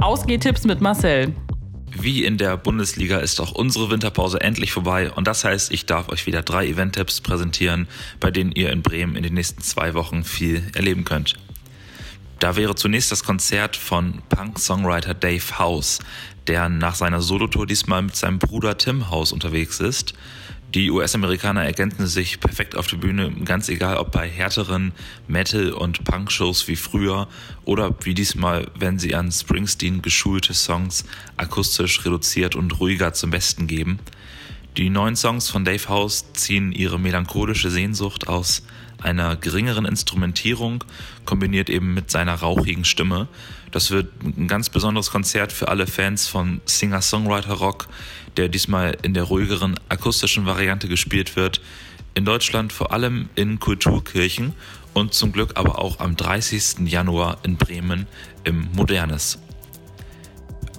Ausgehtipps 0.00 0.64
mit 0.64 0.80
Marcel. 0.80 1.34
Wie 2.00 2.24
in 2.24 2.38
der 2.38 2.56
Bundesliga 2.56 3.18
ist 3.18 3.40
auch 3.40 3.52
unsere 3.52 3.90
Winterpause 3.90 4.40
endlich 4.40 4.72
vorbei 4.72 5.10
und 5.10 5.26
das 5.26 5.42
heißt, 5.44 5.72
ich 5.72 5.86
darf 5.86 6.08
euch 6.10 6.26
wieder 6.26 6.42
drei 6.42 6.66
Event-Tipps 6.68 7.20
präsentieren, 7.22 7.88
bei 8.20 8.30
denen 8.30 8.52
ihr 8.52 8.70
in 8.70 8.82
Bremen 8.82 9.16
in 9.16 9.22
den 9.22 9.34
nächsten 9.34 9.62
zwei 9.62 9.94
Wochen 9.94 10.22
viel 10.22 10.62
erleben 10.74 11.04
könnt. 11.04 11.34
Da 12.38 12.54
wäre 12.54 12.76
zunächst 12.76 13.10
das 13.10 13.24
Konzert 13.24 13.76
von 13.76 14.22
Punk-Songwriter 14.28 15.12
Dave 15.14 15.58
House, 15.58 15.98
der 16.46 16.68
nach 16.68 16.94
seiner 16.94 17.20
Solotour 17.20 17.66
diesmal 17.66 18.02
mit 18.02 18.14
seinem 18.14 18.38
Bruder 18.38 18.78
Tim 18.78 19.10
House 19.10 19.32
unterwegs 19.32 19.80
ist. 19.80 20.14
Die 20.74 20.90
US-Amerikaner 20.90 21.64
ergänzen 21.64 22.06
sich 22.06 22.38
perfekt 22.38 22.76
auf 22.76 22.86
der 22.86 22.98
Bühne, 22.98 23.32
ganz 23.44 23.68
egal 23.68 23.96
ob 23.96 24.12
bei 24.12 24.28
härteren 24.28 24.92
Metal- 25.26 25.72
und 25.72 26.04
Punk-Shows 26.04 26.68
wie 26.68 26.76
früher 26.76 27.26
oder 27.64 27.92
wie 28.02 28.14
diesmal, 28.14 28.70
wenn 28.78 28.98
sie 29.00 29.14
an 29.16 29.32
Springsteen 29.32 30.02
geschulte 30.02 30.54
Songs 30.54 31.04
akustisch 31.36 32.04
reduziert 32.04 32.54
und 32.54 32.78
ruhiger 32.78 33.14
zum 33.14 33.30
Besten 33.30 33.66
geben. 33.66 33.98
Die 34.76 34.90
neuen 34.90 35.16
Songs 35.16 35.48
von 35.50 35.64
Dave 35.64 35.88
House 35.88 36.32
ziehen 36.34 36.70
ihre 36.70 37.00
melancholische 37.00 37.70
Sehnsucht 37.70 38.28
aus 38.28 38.62
einer 39.02 39.36
geringeren 39.36 39.84
Instrumentierung, 39.84 40.84
kombiniert 41.24 41.70
eben 41.70 41.94
mit 41.94 42.10
seiner 42.10 42.34
rauchigen 42.34 42.84
Stimme. 42.84 43.28
Das 43.70 43.90
wird 43.90 44.10
ein 44.22 44.48
ganz 44.48 44.70
besonderes 44.70 45.10
Konzert 45.10 45.52
für 45.52 45.68
alle 45.68 45.86
Fans 45.86 46.26
von 46.26 46.60
Singer-Songwriter-Rock, 46.64 47.88
der 48.36 48.48
diesmal 48.48 48.96
in 49.02 49.14
der 49.14 49.24
ruhigeren 49.24 49.78
akustischen 49.88 50.46
Variante 50.46 50.88
gespielt 50.88 51.36
wird. 51.36 51.60
In 52.14 52.24
Deutschland 52.24 52.72
vor 52.72 52.92
allem 52.92 53.28
in 53.34 53.60
Kulturkirchen 53.60 54.54
und 54.94 55.14
zum 55.14 55.32
Glück 55.32 55.52
aber 55.56 55.78
auch 55.78 56.00
am 56.00 56.16
30. 56.16 56.88
Januar 56.88 57.38
in 57.44 57.56
Bremen 57.56 58.06
im 58.44 58.68
Modernes. 58.72 59.38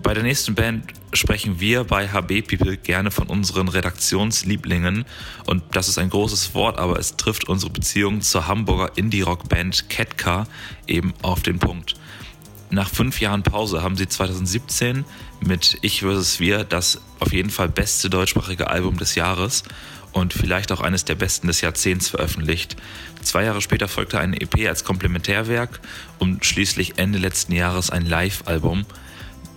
Bei 0.01 0.13
der 0.13 0.23
nächsten 0.23 0.55
Band 0.55 0.93
sprechen 1.13 1.59
wir 1.59 1.83
bei 1.83 2.07
HB 2.07 2.41
People 2.43 2.77
gerne 2.77 3.11
von 3.11 3.27
unseren 3.27 3.67
Redaktionslieblingen 3.67 5.05
und 5.45 5.63
das 5.71 5.87
ist 5.89 5.97
ein 5.97 6.09
großes 6.09 6.53
Wort, 6.53 6.77
aber 6.79 6.97
es 6.97 7.17
trifft 7.17 7.49
unsere 7.49 7.71
Beziehung 7.71 8.21
zur 8.21 8.47
Hamburger 8.47 8.97
Indie-Rock-Band 8.97 9.89
Ketka 9.89 10.47
eben 10.87 11.13
auf 11.21 11.41
den 11.41 11.59
Punkt. 11.59 11.95
Nach 12.71 12.89
fünf 12.89 13.19
Jahren 13.19 13.43
Pause 13.43 13.81
haben 13.81 13.97
sie 13.97 14.07
2017 14.07 15.03
mit 15.41 15.77
Ich 15.81 16.01
vs. 16.01 16.39
Wir 16.39 16.63
das 16.63 17.01
auf 17.19 17.33
jeden 17.33 17.49
Fall 17.49 17.67
beste 17.67 18.09
deutschsprachige 18.09 18.67
Album 18.67 18.97
des 18.97 19.15
Jahres 19.15 19.63
und 20.11 20.33
vielleicht 20.33 20.71
auch 20.71 20.81
eines 20.81 21.05
der 21.05 21.15
besten 21.15 21.47
des 21.47 21.61
Jahrzehnts 21.61 22.09
veröffentlicht. 22.09 22.75
Zwei 23.21 23.43
Jahre 23.43 23.61
später 23.61 23.87
folgte 23.87 24.19
ein 24.19 24.33
EP 24.33 24.67
als 24.67 24.83
Komplementärwerk 24.83 25.79
und 26.19 26.45
schließlich 26.45 26.97
Ende 26.97 27.19
letzten 27.19 27.53
Jahres 27.53 27.89
ein 27.89 28.05
Live-Album. 28.05 28.85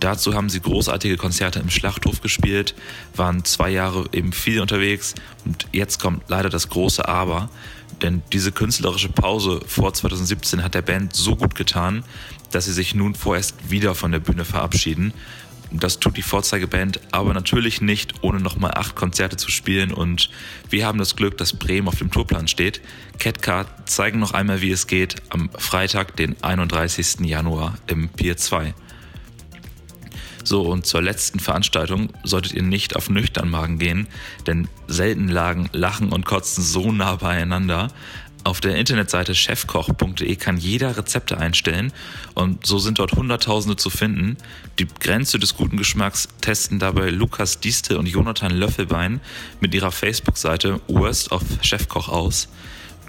Dazu 0.03 0.33
haben 0.33 0.49
sie 0.49 0.59
großartige 0.59 1.15
Konzerte 1.15 1.59
im 1.59 1.69
Schlachthof 1.69 2.19
gespielt, 2.19 2.75
waren 3.15 3.45
zwei 3.45 3.69
Jahre 3.69 4.03
eben 4.11 4.33
viel 4.33 4.59
unterwegs 4.59 5.15
und 5.45 5.65
jetzt 5.71 5.97
kommt 5.97 6.23
leider 6.27 6.49
das 6.49 6.67
große 6.67 7.07
Aber. 7.07 7.49
Denn 8.01 8.21
diese 8.33 8.51
künstlerische 8.51 9.07
Pause 9.07 9.61
vor 9.65 9.93
2017 9.93 10.61
hat 10.61 10.73
der 10.73 10.81
Band 10.81 11.15
so 11.15 11.37
gut 11.37 11.55
getan, 11.55 12.03
dass 12.51 12.65
sie 12.65 12.73
sich 12.73 12.93
nun 12.93 13.15
vorerst 13.15 13.55
wieder 13.69 13.95
von 13.95 14.11
der 14.11 14.19
Bühne 14.19 14.43
verabschieden. 14.43 15.13
Das 15.71 15.99
tut 15.99 16.17
die 16.17 16.21
Vorzeigeband 16.21 16.99
aber 17.13 17.33
natürlich 17.33 17.79
nicht, 17.79 18.15
ohne 18.23 18.41
nochmal 18.41 18.71
acht 18.75 18.97
Konzerte 18.97 19.37
zu 19.37 19.51
spielen. 19.51 19.93
Und 19.93 20.29
wir 20.69 20.85
haben 20.85 20.99
das 20.99 21.15
Glück, 21.15 21.37
dass 21.37 21.53
Bremen 21.53 21.87
auf 21.87 21.99
dem 21.99 22.11
Tourplan 22.11 22.49
steht. 22.49 22.81
Catcar 23.19 23.67
zeigen 23.85 24.19
noch 24.19 24.33
einmal, 24.33 24.59
wie 24.59 24.71
es 24.71 24.85
geht, 24.85 25.15
am 25.29 25.49
Freitag, 25.57 26.17
den 26.17 26.35
31. 26.43 27.21
Januar 27.21 27.75
im 27.87 28.09
Pier 28.09 28.35
2. 28.35 28.73
So, 30.43 30.61
und 30.63 30.85
zur 30.85 31.01
letzten 31.01 31.39
Veranstaltung 31.39 32.09
solltet 32.23 32.53
ihr 32.53 32.63
nicht 32.63 32.95
auf 32.95 33.09
nüchtern 33.09 33.49
Magen 33.49 33.79
gehen, 33.79 34.07
denn 34.45 34.67
selten 34.87 35.29
lagen 35.29 35.69
Lachen 35.71 36.11
und 36.11 36.25
Kotzen 36.25 36.63
so 36.63 36.91
nah 36.91 37.15
beieinander. 37.15 37.89
Auf 38.45 38.59
der 38.59 38.75
Internetseite 38.75 39.35
chefkoch.de 39.35 40.35
kann 40.35 40.57
jeder 40.57 40.97
Rezepte 40.97 41.37
einstellen 41.37 41.93
und 42.33 42.65
so 42.65 42.77
sind 42.77 42.99
dort 42.99 43.13
Hunderttausende 43.13 43.77
zu 43.77 43.89
finden. 43.89 44.35
Die 44.79 44.87
Grenze 44.99 45.39
des 45.39 45.55
guten 45.55 45.77
Geschmacks 45.77 46.27
testen 46.41 46.77
dabei 46.77 47.09
Lukas 47.09 47.61
Dieste 47.61 47.97
und 47.97 48.07
Jonathan 48.07 48.51
Löffelbein 48.51 49.21
mit 49.61 49.73
ihrer 49.73 49.93
Facebook-Seite 49.93 50.81
Worst 50.87 51.31
of 51.31 51.41
Chefkoch 51.61 52.09
aus. 52.09 52.49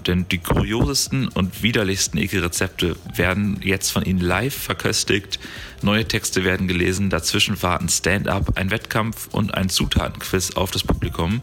Denn 0.07 0.27
die 0.29 0.37
kuriosesten 0.37 1.27
und 1.29 1.63
widerlichsten 1.63 2.19
Ekelrezepte 2.19 2.95
werden 3.15 3.59
jetzt 3.63 3.91
von 3.91 4.03
ihnen 4.03 4.19
live 4.19 4.55
verköstigt. 4.55 5.39
Neue 5.81 6.07
Texte 6.07 6.43
werden 6.43 6.67
gelesen, 6.67 7.09
dazwischen 7.09 7.61
warten 7.63 7.89
Stand-up, 7.89 8.57
ein 8.57 8.69
Wettkampf 8.69 9.27
und 9.31 9.55
ein 9.55 9.69
Zutatenquiz 9.69 10.51
auf 10.51 10.71
das 10.71 10.83
Publikum. 10.83 11.41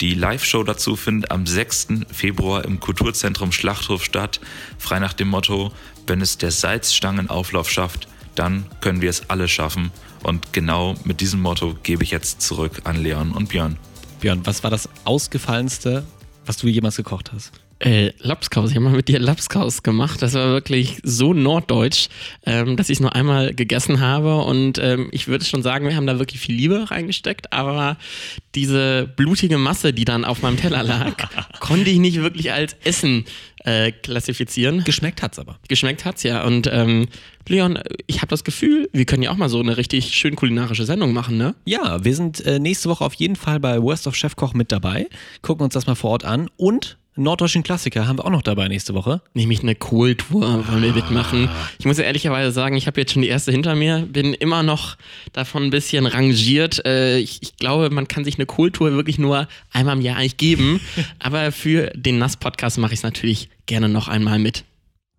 Die 0.00 0.14
Live-Show 0.14 0.64
dazu 0.64 0.96
findet 0.96 1.30
am 1.30 1.46
6. 1.46 1.88
Februar 2.10 2.64
im 2.64 2.80
Kulturzentrum 2.80 3.52
Schlachthof 3.52 4.02
statt, 4.02 4.40
frei 4.78 4.98
nach 4.98 5.12
dem 5.12 5.28
Motto, 5.28 5.72
wenn 6.06 6.22
es 6.22 6.38
der 6.38 6.50
Salzstangenauflauf 6.50 7.70
schafft, 7.70 8.08
dann 8.34 8.64
können 8.80 9.02
wir 9.02 9.10
es 9.10 9.28
alle 9.28 9.46
schaffen. 9.46 9.90
Und 10.22 10.54
genau 10.54 10.94
mit 11.04 11.20
diesem 11.20 11.42
Motto 11.42 11.76
gebe 11.82 12.02
ich 12.02 12.10
jetzt 12.10 12.40
zurück 12.40 12.80
an 12.84 12.96
Leon 12.96 13.32
und 13.32 13.50
Björn. 13.50 13.76
Björn, 14.20 14.40
was 14.44 14.62
war 14.62 14.70
das 14.70 14.88
ausgefallenste, 15.04 16.04
was 16.50 16.56
du 16.56 16.66
jemals 16.66 16.96
gekocht 16.96 17.30
hast? 17.32 17.52
Äh, 17.78 18.10
Lapskaus. 18.18 18.70
Ich 18.70 18.76
habe 18.76 18.84
mal 18.84 18.96
mit 18.96 19.06
dir 19.06 19.20
Lapskaus 19.20 19.84
gemacht. 19.84 20.20
Das 20.20 20.34
war 20.34 20.48
wirklich 20.48 20.98
so 21.04 21.32
norddeutsch, 21.32 22.08
ähm, 22.44 22.76
dass 22.76 22.90
ich 22.90 22.96
es 22.96 23.00
nur 23.00 23.14
einmal 23.14 23.54
gegessen 23.54 24.00
habe. 24.00 24.42
Und 24.42 24.78
ähm, 24.78 25.10
ich 25.12 25.28
würde 25.28 25.44
schon 25.44 25.62
sagen, 25.62 25.86
wir 25.86 25.94
haben 25.94 26.08
da 26.08 26.18
wirklich 26.18 26.40
viel 26.40 26.56
Liebe 26.56 26.90
reingesteckt. 26.90 27.52
Aber 27.52 27.98
diese 28.56 29.08
blutige 29.14 29.58
Masse, 29.58 29.92
die 29.92 30.04
dann 30.04 30.24
auf 30.24 30.42
meinem 30.42 30.56
Teller 30.56 30.82
lag, 30.82 31.28
konnte 31.60 31.88
ich 31.88 32.00
nicht 32.00 32.20
wirklich 32.20 32.50
als 32.50 32.74
Essen 32.82 33.26
äh, 33.64 33.92
klassifizieren. 33.92 34.84
Geschmeckt 34.84 35.22
hat's 35.22 35.38
aber. 35.38 35.58
Geschmeckt 35.68 36.04
hat's 36.04 36.22
ja. 36.22 36.44
Und 36.44 36.68
ähm, 36.72 37.06
Leon, 37.48 37.78
ich 38.06 38.18
habe 38.18 38.28
das 38.28 38.44
Gefühl, 38.44 38.88
wir 38.92 39.04
können 39.04 39.22
ja 39.22 39.30
auch 39.30 39.36
mal 39.36 39.48
so 39.48 39.60
eine 39.60 39.76
richtig 39.76 40.14
schön 40.14 40.36
kulinarische 40.36 40.84
Sendung 40.84 41.12
machen, 41.12 41.36
ne? 41.36 41.54
Ja, 41.64 42.04
wir 42.04 42.14
sind 42.14 42.44
äh, 42.46 42.58
nächste 42.58 42.88
Woche 42.88 43.04
auf 43.04 43.14
jeden 43.14 43.36
Fall 43.36 43.60
bei 43.60 43.82
Worst 43.82 44.06
of 44.06 44.14
Chefkoch 44.14 44.54
mit 44.54 44.70
dabei. 44.72 45.08
Gucken 45.42 45.64
uns 45.64 45.74
das 45.74 45.86
mal 45.86 45.94
vor 45.94 46.10
Ort 46.10 46.24
an. 46.24 46.48
Und 46.56 46.96
norddeutschen 47.16 47.62
Klassiker 47.62 48.06
haben 48.06 48.18
wir 48.18 48.24
auch 48.24 48.30
noch 48.30 48.42
dabei 48.42 48.68
nächste 48.68 48.94
Woche. 48.94 49.20
Nämlich 49.34 49.62
eine 49.62 49.74
Kohltour 49.74 50.66
wollen 50.68 50.82
wir 50.82 50.92
mitmachen. 50.92 51.48
Ich 51.78 51.84
muss 51.84 51.98
ja 51.98 52.04
ehrlicherweise 52.04 52.52
sagen, 52.52 52.76
ich 52.76 52.86
habe 52.86 53.00
jetzt 53.00 53.12
schon 53.12 53.22
die 53.22 53.28
erste 53.28 53.52
hinter 53.52 53.74
mir, 53.74 54.06
bin 54.10 54.34
immer 54.34 54.62
noch 54.62 54.96
davon 55.32 55.64
ein 55.64 55.70
bisschen 55.70 56.06
rangiert. 56.06 56.84
Äh, 56.86 57.18
ich, 57.18 57.42
ich 57.42 57.56
glaube, 57.56 57.90
man 57.90 58.08
kann 58.08 58.24
sich 58.24 58.36
eine 58.36 58.46
Kohltour 58.46 58.92
wirklich 58.92 59.18
nur 59.18 59.48
einmal 59.72 59.96
im 59.96 60.02
Jahr 60.02 60.16
eigentlich 60.16 60.36
geben. 60.36 60.80
Aber 61.18 61.52
für 61.52 61.90
den 61.94 62.18
Nass-Podcast 62.18 62.78
mache 62.78 62.94
ich 62.94 63.00
es 63.00 63.04
natürlich 63.04 63.48
gerne 63.66 63.88
noch 63.88 64.08
einmal 64.08 64.38
mit. 64.38 64.64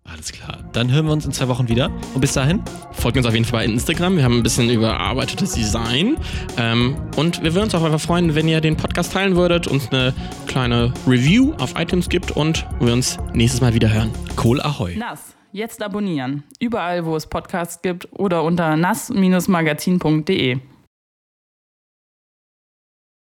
Alles 0.04 0.32
klar. 0.32 0.58
Dann 0.72 0.90
hören 0.90 1.06
wir 1.06 1.12
uns 1.12 1.24
in 1.24 1.32
zwei 1.32 1.48
Wochen 1.48 1.68
wieder. 1.68 1.90
Und 2.14 2.20
bis 2.20 2.32
dahin? 2.32 2.62
Folgt 2.92 3.16
uns 3.16 3.24
auf 3.26 3.32
jeden 3.32 3.44
Fall 3.44 3.60
bei 3.60 3.72
Instagram. 3.72 4.16
Wir 4.16 4.24
haben 4.24 4.38
ein 4.38 4.42
bisschen 4.42 4.68
überarbeitetes 4.68 5.52
Design. 5.52 6.16
Ähm, 6.58 6.96
und 7.16 7.42
wir 7.42 7.54
würden 7.54 7.64
uns 7.64 7.74
auch 7.74 7.84
einfach 7.84 8.00
freuen, 8.00 8.34
wenn 8.34 8.48
ihr 8.48 8.60
den 8.60 8.76
Podcast 8.76 9.12
teilen 9.12 9.36
würdet, 9.36 9.68
uns 9.68 9.90
eine 9.90 10.12
kleine 10.48 10.92
Review 11.06 11.54
auf 11.58 11.78
iTunes 11.78 12.08
gibt 12.08 12.32
und 12.32 12.66
wir 12.80 12.92
uns 12.92 13.18
nächstes 13.32 13.60
Mal 13.60 13.74
wieder 13.74 13.92
hören. 13.92 14.10
Kohl 14.36 14.60
Ahoi. 14.60 14.96
Nass. 14.96 15.34
Jetzt 15.52 15.82
abonnieren. 15.82 16.44
Überall, 16.58 17.04
wo 17.04 17.14
es 17.14 17.26
Podcasts 17.26 17.82
gibt 17.82 18.08
oder 18.12 18.42
unter 18.42 18.76
nass-magazin.de. 18.76 20.58